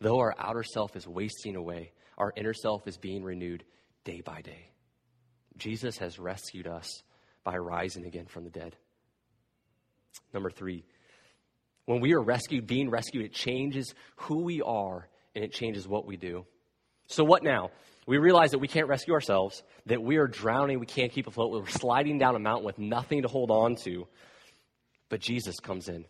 Though 0.00 0.18
our 0.18 0.34
outer 0.38 0.62
self 0.62 0.96
is 0.96 1.06
wasting 1.06 1.56
away, 1.56 1.92
our 2.18 2.32
inner 2.36 2.54
self 2.54 2.86
is 2.86 2.96
being 2.96 3.22
renewed 3.22 3.64
day 4.04 4.20
by 4.20 4.42
day." 4.42 4.70
Jesus 5.56 5.98
has 5.98 6.18
rescued 6.18 6.66
us 6.66 7.02
by 7.44 7.56
rising 7.56 8.06
again 8.06 8.26
from 8.26 8.44
the 8.44 8.50
dead. 8.50 8.76
Number 10.32 10.50
3. 10.50 10.84
When 11.84 12.00
we 12.00 12.14
are 12.14 12.22
rescued, 12.22 12.66
being 12.66 12.90
rescued, 12.90 13.24
it 13.24 13.32
changes 13.32 13.94
who 14.16 14.42
we 14.42 14.62
are 14.62 15.08
and 15.34 15.44
it 15.44 15.52
changes 15.52 15.86
what 15.86 16.06
we 16.06 16.16
do. 16.16 16.46
So, 17.10 17.24
what 17.24 17.42
now? 17.42 17.72
We 18.06 18.18
realize 18.18 18.52
that 18.52 18.60
we 18.60 18.68
can't 18.68 18.86
rescue 18.86 19.14
ourselves, 19.14 19.62
that 19.86 20.00
we 20.00 20.16
are 20.16 20.28
drowning, 20.28 20.78
we 20.78 20.86
can't 20.86 21.12
keep 21.12 21.26
afloat, 21.26 21.50
we're 21.50 21.66
sliding 21.68 22.18
down 22.18 22.36
a 22.36 22.38
mountain 22.38 22.64
with 22.64 22.78
nothing 22.78 23.22
to 23.22 23.28
hold 23.28 23.50
on 23.50 23.74
to. 23.84 24.06
But 25.08 25.20
Jesus 25.20 25.56
comes 25.58 25.88
in. 25.88 26.04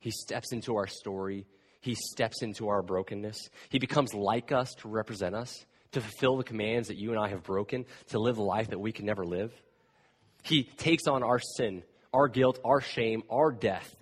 He 0.00 0.10
steps 0.10 0.52
into 0.52 0.76
our 0.76 0.86
story, 0.86 1.46
He 1.80 1.94
steps 1.94 2.42
into 2.42 2.68
our 2.68 2.82
brokenness. 2.82 3.50
He 3.68 3.78
becomes 3.78 4.14
like 4.14 4.50
us 4.50 4.74
to 4.78 4.88
represent 4.88 5.34
us, 5.34 5.66
to 5.92 6.00
fulfill 6.00 6.38
the 6.38 6.44
commands 6.44 6.88
that 6.88 6.96
you 6.96 7.10
and 7.10 7.20
I 7.20 7.28
have 7.28 7.42
broken, 7.42 7.84
to 8.08 8.18
live 8.18 8.38
a 8.38 8.42
life 8.42 8.70
that 8.70 8.80
we 8.80 8.90
can 8.90 9.04
never 9.04 9.24
live. 9.24 9.52
He 10.44 10.62
takes 10.64 11.06
on 11.06 11.22
our 11.22 11.40
sin, 11.40 11.82
our 12.14 12.26
guilt, 12.26 12.58
our 12.64 12.80
shame, 12.80 13.22
our 13.30 13.52
death, 13.52 13.94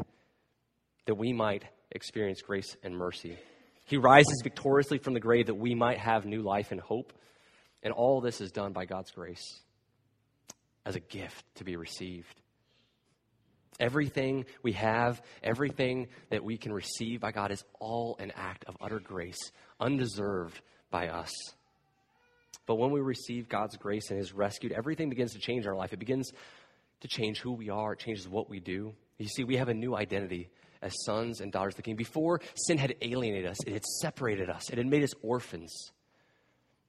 that 1.07 1.17
we 1.17 1.33
might 1.33 1.65
experience 1.91 2.41
grace 2.41 2.77
and 2.85 2.97
mercy. 2.97 3.37
He 3.87 3.97
rises 3.97 4.41
victoriously 4.43 4.99
from 4.99 5.15
the 5.15 5.21
grave 5.21 5.47
that 5.47 5.55
we 5.55 5.75
might 5.75 5.99
have 5.99 6.27
new 6.27 6.43
life 6.43 6.73
and 6.73 6.81
hope. 6.81 7.13
And 7.83 7.93
all 7.93 8.21
this 8.21 8.41
is 8.41 8.51
done 8.51 8.73
by 8.73 8.85
God's 8.85 9.13
grace 9.13 9.61
as 10.85 10.97
a 10.97 11.01
gift 11.01 11.45
to 11.57 11.65
be 11.65 11.77
received. 11.77 12.35
Everything 13.79 14.47
we 14.63 14.73
have, 14.73 15.23
everything 15.43 16.09
that 16.31 16.43
we 16.43 16.57
can 16.57 16.73
receive 16.73 17.21
by 17.21 17.31
God 17.31 17.53
is 17.53 17.63
all 17.79 18.17
an 18.19 18.33
act 18.35 18.65
of 18.67 18.77
utter 18.81 18.99
grace, 18.99 19.53
undeserved 19.79 20.61
by 20.91 21.09
us. 21.09 21.31
But 22.67 22.77
when 22.77 22.91
we 22.91 23.01
receive 23.01 23.49
God's 23.49 23.77
grace 23.77 24.11
and 24.11 24.19
His 24.19 24.33
rescued, 24.33 24.73
everything 24.73 25.11
begins 25.11 25.33
to 25.35 25.39
change 25.39 25.65
in 25.65 25.69
our 25.69 25.77
life. 25.77 25.93
It 25.93 25.99
begins 25.99 26.33
to 27.03 27.09
change 27.09 27.39
who 27.39 27.53
we 27.53 27.71
are, 27.71 27.93
it 27.93 28.01
changes 28.01 28.29
what 28.29 28.51
we 28.51 28.59
do. 28.59 28.95
You 29.19 29.29
see, 29.29 29.45
we 29.45 29.57
have 29.59 29.69
a 29.69 29.75
new 29.75 29.95
identity 29.95 30.49
as 30.83 30.93
sons 31.05 31.41
and 31.41 31.53
daughters 31.53 31.75
of 31.75 31.77
the 31.77 31.83
king. 31.83 31.97
Before 31.97 32.41
sin 32.55 32.79
had 32.79 32.95
alienated 33.03 33.51
us, 33.51 33.59
it 33.67 33.73
had 33.73 33.85
separated 33.85 34.51
us, 34.51 34.71
it 34.71 34.79
had 34.79 34.87
made 34.87 35.03
us 35.03 35.13
orphans. 35.23 35.93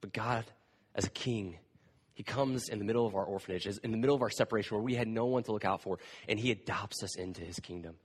But 0.01 0.13
God, 0.13 0.45
as 0.95 1.05
a 1.05 1.09
king, 1.09 1.57
he 2.13 2.23
comes 2.23 2.69
in 2.69 2.79
the 2.79 2.85
middle 2.85 3.05
of 3.05 3.15
our 3.15 3.25
orphanage, 3.25 3.67
in 3.67 3.91
the 3.91 3.97
middle 3.97 4.15
of 4.15 4.21
our 4.21 4.29
separation 4.29 4.75
where 4.75 4.83
we 4.83 4.95
had 4.95 5.07
no 5.07 5.25
one 5.25 5.43
to 5.43 5.51
look 5.51 5.65
out 5.65 5.81
for, 5.81 5.99
and 6.27 6.39
he 6.39 6.51
adopts 6.51 7.03
us 7.03 7.17
into 7.17 7.41
his 7.41 7.59
kingdom. 7.59 7.95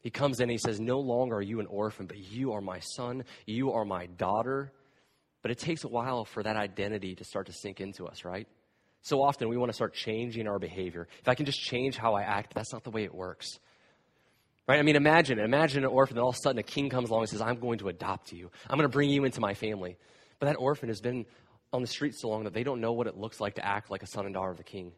He 0.00 0.10
comes 0.10 0.40
in 0.40 0.44
and 0.44 0.52
he 0.52 0.58
says, 0.58 0.80
No 0.80 1.00
longer 1.00 1.36
are 1.36 1.42
you 1.42 1.60
an 1.60 1.66
orphan, 1.66 2.06
but 2.06 2.18
you 2.18 2.52
are 2.52 2.60
my 2.60 2.80
son, 2.80 3.24
you 3.46 3.72
are 3.72 3.84
my 3.84 4.06
daughter. 4.06 4.72
But 5.42 5.52
it 5.52 5.58
takes 5.58 5.84
a 5.84 5.88
while 5.88 6.24
for 6.24 6.42
that 6.42 6.56
identity 6.56 7.14
to 7.14 7.24
start 7.24 7.46
to 7.46 7.52
sink 7.52 7.80
into 7.80 8.06
us, 8.06 8.24
right? 8.24 8.48
So 9.02 9.22
often 9.22 9.48
we 9.48 9.56
want 9.56 9.70
to 9.70 9.74
start 9.74 9.94
changing 9.94 10.48
our 10.48 10.58
behavior. 10.58 11.06
If 11.20 11.28
I 11.28 11.34
can 11.34 11.46
just 11.46 11.60
change 11.60 11.96
how 11.96 12.14
I 12.14 12.22
act, 12.22 12.54
that's 12.54 12.72
not 12.72 12.84
the 12.84 12.90
way 12.90 13.04
it 13.04 13.14
works. 13.14 13.58
Right? 14.68 14.78
I 14.78 14.82
mean, 14.82 14.96
imagine, 14.96 15.38
imagine 15.38 15.82
an 15.84 15.90
orphan, 15.90 16.18
and 16.18 16.22
all 16.22 16.28
of 16.28 16.36
a 16.36 16.38
sudden 16.42 16.58
a 16.58 16.62
king 16.62 16.90
comes 16.90 17.08
along 17.08 17.22
and 17.22 17.30
says, 17.30 17.40
I'm 17.40 17.58
going 17.58 17.78
to 17.78 17.88
adopt 17.88 18.32
you. 18.32 18.50
I'm 18.68 18.76
going 18.76 18.88
to 18.88 18.92
bring 18.92 19.08
you 19.08 19.24
into 19.24 19.40
my 19.40 19.54
family. 19.54 19.96
But 20.38 20.46
that 20.46 20.56
orphan 20.56 20.90
has 20.90 21.00
been 21.00 21.24
on 21.72 21.80
the 21.80 21.88
streets 21.88 22.20
so 22.20 22.28
long 22.28 22.44
that 22.44 22.52
they 22.52 22.64
don't 22.64 22.80
know 22.80 22.92
what 22.92 23.06
it 23.06 23.16
looks 23.16 23.40
like 23.40 23.54
to 23.54 23.66
act 23.66 23.90
like 23.90 24.02
a 24.02 24.06
son 24.06 24.26
and 24.26 24.34
daughter 24.34 24.50
of 24.50 24.58
the 24.58 24.64
king. 24.64 24.92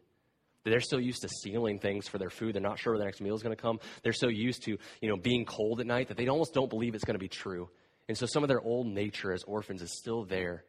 They're 0.65 0.81
so 0.81 0.97
used 0.97 1.21
to 1.21 1.29
stealing 1.29 1.79
things 1.79 2.07
for 2.07 2.17
their 2.17 2.29
food. 2.29 2.53
They're 2.53 2.61
not 2.61 2.79
sure 2.79 2.93
where 2.93 2.99
the 2.99 3.05
next 3.05 3.21
meal 3.21 3.33
is 3.33 3.41
going 3.41 3.55
to 3.55 3.61
come. 3.61 3.79
They're 4.03 4.13
so 4.13 4.27
used 4.27 4.63
to, 4.63 4.77
you 5.01 5.09
know, 5.09 5.15
being 5.15 5.45
cold 5.45 5.79
at 5.79 5.87
night 5.87 6.09
that 6.09 6.17
they 6.17 6.27
almost 6.27 6.53
don't 6.53 6.69
believe 6.69 6.93
it's 6.93 7.05
going 7.05 7.15
to 7.15 7.19
be 7.19 7.29
true. 7.29 7.69
And 8.09 8.17
so 8.17 8.25
some 8.25 8.43
of 8.43 8.49
their 8.49 8.61
old 8.61 8.87
nature 8.87 9.31
as 9.31 9.43
orphans 9.43 9.81
is 9.81 9.97
still 9.97 10.25
there. 10.25 10.65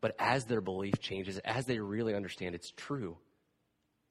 But 0.00 0.14
as 0.18 0.44
their 0.44 0.60
belief 0.60 1.00
changes, 1.00 1.38
as 1.38 1.66
they 1.66 1.78
really 1.78 2.14
understand 2.14 2.54
it's 2.54 2.70
true, 2.70 3.16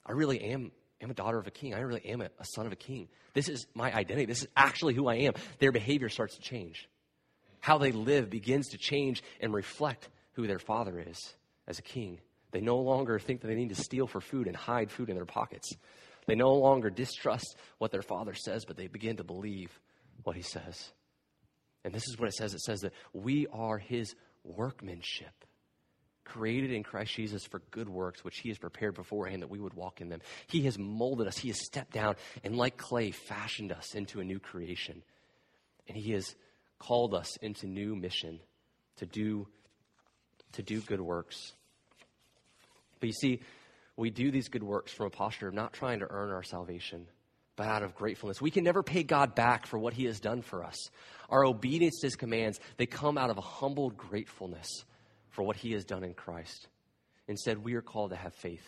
I 0.05 0.11
really 0.11 0.41
am 0.41 0.71
am 1.03 1.11
a 1.11 1.13
daughter 1.13 1.37
of 1.37 1.47
a 1.47 1.51
king. 1.51 1.73
I 1.73 1.79
really 1.79 2.05
am 2.05 2.21
a, 2.21 2.29
a 2.39 2.45
son 2.55 2.65
of 2.65 2.71
a 2.71 2.77
king. 2.77 3.07
This 3.33 3.49
is 3.49 3.67
my 3.73 3.93
identity. 3.93 4.25
This 4.25 4.41
is 4.41 4.47
actually 4.55 4.93
who 4.93 5.07
I 5.07 5.15
am. 5.15 5.33
Their 5.59 5.71
behavior 5.71 6.09
starts 6.09 6.35
to 6.35 6.41
change. 6.41 6.87
How 7.59 7.77
they 7.77 7.91
live 7.91 8.29
begins 8.29 8.69
to 8.69 8.77
change 8.77 9.23
and 9.39 9.53
reflect 9.53 10.09
who 10.33 10.47
their 10.47 10.59
father 10.59 10.99
is 10.99 11.17
as 11.67 11.79
a 11.79 11.83
king. 11.83 12.19
They 12.51 12.61
no 12.61 12.77
longer 12.77 13.19
think 13.19 13.41
that 13.41 13.47
they 13.47 13.55
need 13.55 13.69
to 13.69 13.75
steal 13.75 14.07
for 14.07 14.21
food 14.21 14.47
and 14.47 14.55
hide 14.55 14.91
food 14.91 15.09
in 15.09 15.15
their 15.15 15.25
pockets. 15.25 15.71
They 16.25 16.35
no 16.35 16.53
longer 16.53 16.89
distrust 16.89 17.55
what 17.77 17.91
their 17.91 18.01
father 18.01 18.33
says, 18.33 18.65
but 18.65 18.77
they 18.77 18.87
begin 18.87 19.17
to 19.17 19.23
believe 19.23 19.79
what 20.23 20.35
he 20.35 20.41
says. 20.41 20.91
And 21.83 21.93
this 21.93 22.07
is 22.07 22.17
what 22.17 22.27
it 22.27 22.35
says 22.35 22.53
it 22.53 22.61
says 22.61 22.81
that 22.81 22.93
we 23.11 23.47
are 23.51 23.77
his 23.77 24.15
workmanship, 24.43 25.45
created 26.25 26.71
in 26.71 26.83
Christ 26.83 27.13
Jesus 27.13 27.45
for 27.45 27.59
good 27.71 27.89
works, 27.89 28.23
which 28.23 28.39
He 28.39 28.49
has 28.49 28.57
prepared 28.57 28.95
beforehand 28.95 29.41
that 29.41 29.49
we 29.49 29.59
would 29.59 29.73
walk 29.73 30.01
in 30.01 30.09
them. 30.09 30.21
He 30.47 30.61
has 30.63 30.77
molded 30.77 31.27
us, 31.27 31.37
He 31.37 31.49
has 31.49 31.63
stepped 31.63 31.93
down 31.93 32.15
and, 32.43 32.55
like 32.55 32.77
clay, 32.77 33.11
fashioned 33.11 33.71
us 33.71 33.95
into 33.95 34.19
a 34.19 34.23
new 34.23 34.39
creation. 34.39 35.03
And 35.87 35.97
He 35.97 36.11
has 36.11 36.35
called 36.79 37.13
us 37.13 37.37
into 37.37 37.67
new 37.67 37.95
mission 37.95 38.39
to 38.97 39.05
do, 39.05 39.47
to 40.53 40.63
do 40.63 40.81
good 40.81 41.01
works. 41.01 41.53
But 42.99 43.07
you 43.07 43.13
see, 43.13 43.41
we 43.95 44.09
do 44.09 44.31
these 44.31 44.49
good 44.49 44.63
works 44.63 44.91
from 44.91 45.07
a 45.07 45.09
posture 45.09 45.47
of 45.47 45.53
not 45.53 45.73
trying 45.73 45.99
to 45.99 46.07
earn 46.09 46.31
our 46.31 46.43
salvation, 46.43 47.05
but 47.55 47.67
out 47.67 47.83
of 47.83 47.95
gratefulness. 47.95 48.41
We 48.41 48.51
can 48.51 48.63
never 48.63 48.81
pay 48.81 49.03
God 49.03 49.35
back 49.35 49.67
for 49.67 49.77
what 49.77 49.93
He 49.93 50.05
has 50.05 50.19
done 50.19 50.41
for 50.41 50.63
us. 50.63 50.77
Our 51.29 51.45
obedience 51.45 51.99
to 51.99 52.07
His 52.07 52.15
commands, 52.15 52.59
they 52.77 52.85
come 52.85 53.17
out 53.17 53.29
of 53.29 53.37
a 53.37 53.41
humbled 53.41 53.97
gratefulness 53.97 54.85
for 55.33 55.43
what 55.43 55.57
He 55.57 55.73
has 55.73 55.83
done 55.83 56.03
in 56.03 56.13
Christ. 56.13 56.67
Instead, 57.27 57.63
we 57.63 57.73
are 57.73 57.81
called 57.81 58.11
to 58.11 58.15
have 58.15 58.33
faith. 58.33 58.65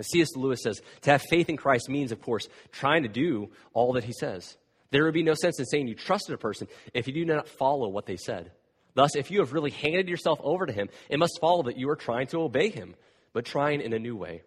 C.S. 0.00 0.34
Lewis 0.34 0.62
says, 0.62 0.80
to 1.02 1.10
have 1.12 1.22
faith 1.22 1.48
in 1.48 1.56
Christ 1.56 1.88
means, 1.88 2.10
of 2.10 2.20
course, 2.20 2.48
trying 2.72 3.04
to 3.04 3.08
do 3.08 3.50
all 3.72 3.92
that 3.92 4.04
He 4.04 4.12
says. 4.12 4.56
There 4.90 5.04
would 5.04 5.14
be 5.14 5.22
no 5.22 5.34
sense 5.34 5.58
in 5.58 5.66
saying 5.66 5.88
you 5.88 5.94
trusted 5.94 6.34
a 6.34 6.38
person 6.38 6.66
if 6.92 7.06
you 7.06 7.14
do 7.14 7.24
not 7.24 7.48
follow 7.48 7.88
what 7.88 8.06
they 8.06 8.16
said. 8.16 8.50
Thus, 8.94 9.16
if 9.16 9.30
you 9.30 9.40
have 9.40 9.52
really 9.52 9.70
handed 9.70 10.08
yourself 10.08 10.40
over 10.42 10.66
to 10.66 10.72
Him, 10.72 10.88
it 11.08 11.18
must 11.18 11.40
follow 11.40 11.64
that 11.64 11.78
you 11.78 11.88
are 11.90 11.96
trying 11.96 12.26
to 12.28 12.40
obey 12.40 12.70
Him, 12.70 12.94
but 13.32 13.44
trying 13.44 13.80
in 13.80 13.92
a 13.92 13.98
new 13.98 14.16
way, 14.16 14.42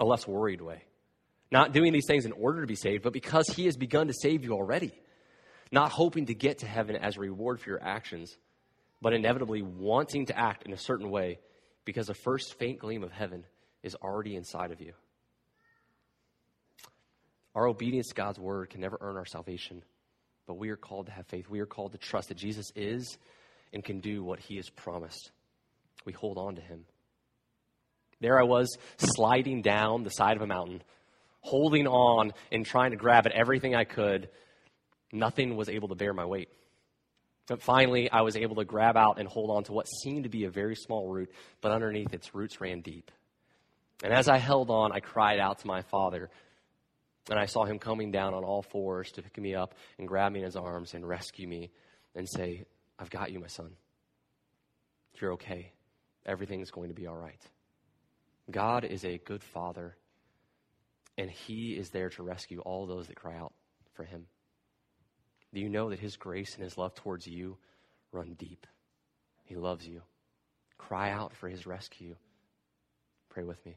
a 0.00 0.04
less 0.04 0.26
worried 0.26 0.60
way. 0.60 0.82
Not 1.50 1.72
doing 1.72 1.92
these 1.92 2.06
things 2.06 2.26
in 2.26 2.32
order 2.32 2.60
to 2.60 2.66
be 2.66 2.76
saved, 2.76 3.02
but 3.02 3.12
because 3.12 3.48
He 3.48 3.66
has 3.66 3.76
begun 3.76 4.06
to 4.08 4.14
save 4.14 4.44
you 4.44 4.52
already. 4.52 4.92
Not 5.70 5.90
hoping 5.90 6.26
to 6.26 6.34
get 6.34 6.58
to 6.58 6.66
heaven 6.66 6.96
as 6.96 7.16
a 7.16 7.20
reward 7.20 7.60
for 7.60 7.70
your 7.70 7.82
actions, 7.82 8.36
but 9.04 9.12
inevitably 9.12 9.60
wanting 9.60 10.24
to 10.24 10.38
act 10.38 10.64
in 10.64 10.72
a 10.72 10.78
certain 10.78 11.10
way 11.10 11.38
because 11.84 12.06
the 12.06 12.14
first 12.14 12.54
faint 12.58 12.78
gleam 12.78 13.04
of 13.04 13.12
heaven 13.12 13.44
is 13.82 13.94
already 13.96 14.34
inside 14.34 14.72
of 14.72 14.80
you. 14.80 14.94
Our 17.54 17.66
obedience 17.66 18.08
to 18.08 18.14
God's 18.14 18.38
word 18.38 18.70
can 18.70 18.80
never 18.80 18.96
earn 19.02 19.18
our 19.18 19.26
salvation, 19.26 19.82
but 20.46 20.56
we 20.56 20.70
are 20.70 20.76
called 20.76 21.06
to 21.06 21.12
have 21.12 21.26
faith. 21.26 21.50
We 21.50 21.60
are 21.60 21.66
called 21.66 21.92
to 21.92 21.98
trust 21.98 22.28
that 22.28 22.38
Jesus 22.38 22.72
is 22.74 23.18
and 23.74 23.84
can 23.84 24.00
do 24.00 24.24
what 24.24 24.40
he 24.40 24.56
has 24.56 24.70
promised. 24.70 25.32
We 26.06 26.14
hold 26.14 26.38
on 26.38 26.54
to 26.54 26.62
him. 26.62 26.86
There 28.22 28.40
I 28.40 28.44
was, 28.44 28.74
sliding 28.96 29.60
down 29.60 30.04
the 30.04 30.10
side 30.10 30.36
of 30.36 30.42
a 30.42 30.46
mountain, 30.46 30.82
holding 31.42 31.86
on 31.86 32.32
and 32.50 32.64
trying 32.64 32.92
to 32.92 32.96
grab 32.96 33.26
at 33.26 33.32
everything 33.32 33.74
I 33.74 33.84
could. 33.84 34.30
Nothing 35.12 35.56
was 35.56 35.68
able 35.68 35.88
to 35.88 35.94
bear 35.94 36.14
my 36.14 36.24
weight. 36.24 36.48
But 37.46 37.62
finally, 37.62 38.10
I 38.10 38.22
was 38.22 38.36
able 38.36 38.56
to 38.56 38.64
grab 38.64 38.96
out 38.96 39.18
and 39.18 39.28
hold 39.28 39.50
on 39.50 39.64
to 39.64 39.72
what 39.72 39.86
seemed 39.86 40.24
to 40.24 40.30
be 40.30 40.44
a 40.44 40.50
very 40.50 40.76
small 40.76 41.08
root, 41.08 41.30
but 41.60 41.72
underneath 41.72 42.14
its 42.14 42.34
roots 42.34 42.60
ran 42.60 42.80
deep. 42.80 43.10
And 44.02 44.12
as 44.12 44.28
I 44.28 44.38
held 44.38 44.70
on, 44.70 44.92
I 44.92 45.00
cried 45.00 45.38
out 45.38 45.58
to 45.60 45.66
my 45.66 45.82
father. 45.82 46.30
And 47.30 47.38
I 47.38 47.46
saw 47.46 47.64
him 47.64 47.78
coming 47.78 48.10
down 48.10 48.34
on 48.34 48.44
all 48.44 48.62
fours 48.62 49.10
to 49.12 49.22
pick 49.22 49.38
me 49.38 49.54
up 49.54 49.74
and 49.98 50.08
grab 50.08 50.32
me 50.32 50.40
in 50.40 50.44
his 50.44 50.56
arms 50.56 50.94
and 50.94 51.06
rescue 51.06 51.48
me 51.48 51.70
and 52.14 52.28
say, 52.28 52.64
I've 52.98 53.10
got 53.10 53.32
you, 53.32 53.40
my 53.40 53.46
son. 53.46 53.70
You're 55.20 55.32
okay. 55.34 55.72
Everything's 56.26 56.70
going 56.70 56.88
to 56.88 56.94
be 56.94 57.06
all 57.06 57.16
right. 57.16 57.40
God 58.50 58.84
is 58.84 59.04
a 59.04 59.18
good 59.18 59.42
father, 59.42 59.96
and 61.16 61.30
he 61.30 61.72
is 61.72 61.90
there 61.90 62.10
to 62.10 62.22
rescue 62.22 62.60
all 62.60 62.86
those 62.86 63.06
that 63.06 63.16
cry 63.16 63.36
out 63.36 63.54
for 63.94 64.04
him. 64.04 64.26
Do 65.54 65.60
you 65.60 65.68
know 65.68 65.90
that 65.90 66.00
His 66.00 66.16
grace 66.16 66.54
and 66.54 66.64
His 66.64 66.76
love 66.76 66.94
towards 66.94 67.26
you 67.26 67.56
run 68.12 68.34
deep? 68.38 68.66
He 69.44 69.54
loves 69.54 69.86
you. 69.86 70.02
Cry 70.76 71.10
out 71.10 71.34
for 71.36 71.48
His 71.48 71.66
rescue. 71.66 72.16
Pray 73.30 73.44
with 73.44 73.64
me. 73.64 73.76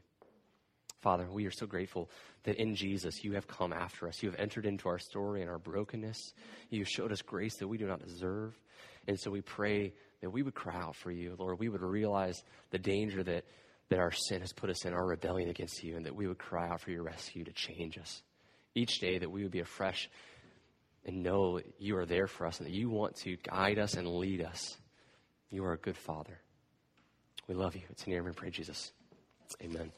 Father, 1.00 1.28
we 1.30 1.46
are 1.46 1.52
so 1.52 1.66
grateful 1.66 2.10
that 2.42 2.56
in 2.56 2.74
Jesus 2.74 3.22
you 3.22 3.34
have 3.34 3.46
come 3.46 3.72
after 3.72 4.08
us. 4.08 4.20
You 4.20 4.30
have 4.30 4.40
entered 4.40 4.66
into 4.66 4.88
our 4.88 4.98
story 4.98 5.42
and 5.42 5.50
our 5.50 5.58
brokenness. 5.58 6.32
You 6.70 6.84
showed 6.84 7.12
us 7.12 7.22
grace 7.22 7.56
that 7.58 7.68
we 7.68 7.78
do 7.78 7.86
not 7.86 8.04
deserve. 8.04 8.58
And 9.06 9.18
so 9.18 9.30
we 9.30 9.40
pray 9.40 9.94
that 10.20 10.30
we 10.30 10.42
would 10.42 10.54
cry 10.54 10.76
out 10.76 10.96
for 10.96 11.12
you, 11.12 11.36
Lord. 11.38 11.60
We 11.60 11.68
would 11.68 11.82
realize 11.82 12.42
the 12.70 12.78
danger 12.78 13.22
that, 13.22 13.44
that 13.90 14.00
our 14.00 14.10
sin 14.10 14.40
has 14.40 14.52
put 14.52 14.70
us 14.70 14.84
in, 14.84 14.92
our 14.92 15.06
rebellion 15.06 15.48
against 15.48 15.84
you, 15.84 15.96
and 15.96 16.04
that 16.06 16.16
we 16.16 16.26
would 16.26 16.38
cry 16.38 16.68
out 16.68 16.80
for 16.80 16.90
your 16.90 17.04
rescue 17.04 17.44
to 17.44 17.52
change 17.52 17.96
us. 17.96 18.22
Each 18.74 18.98
day 18.98 19.18
that 19.18 19.30
we 19.30 19.44
would 19.44 19.52
be 19.52 19.60
afresh 19.60 20.10
and 21.08 21.22
know 21.22 21.56
that 21.56 21.64
you 21.78 21.96
are 21.96 22.04
there 22.04 22.26
for 22.26 22.46
us 22.46 22.58
and 22.58 22.68
that 22.68 22.74
you 22.74 22.90
want 22.90 23.16
to 23.16 23.36
guide 23.38 23.78
us 23.78 23.94
and 23.94 24.06
lead 24.06 24.42
us. 24.42 24.76
You 25.50 25.64
are 25.64 25.72
a 25.72 25.78
good 25.78 25.96
Father. 25.96 26.38
We 27.48 27.54
love 27.54 27.74
you. 27.74 27.82
It's 27.88 28.04
in 28.04 28.12
your 28.12 28.20
name 28.20 28.28
we 28.28 28.34
pray, 28.34 28.50
Jesus. 28.50 28.92
Amen. 29.62 29.90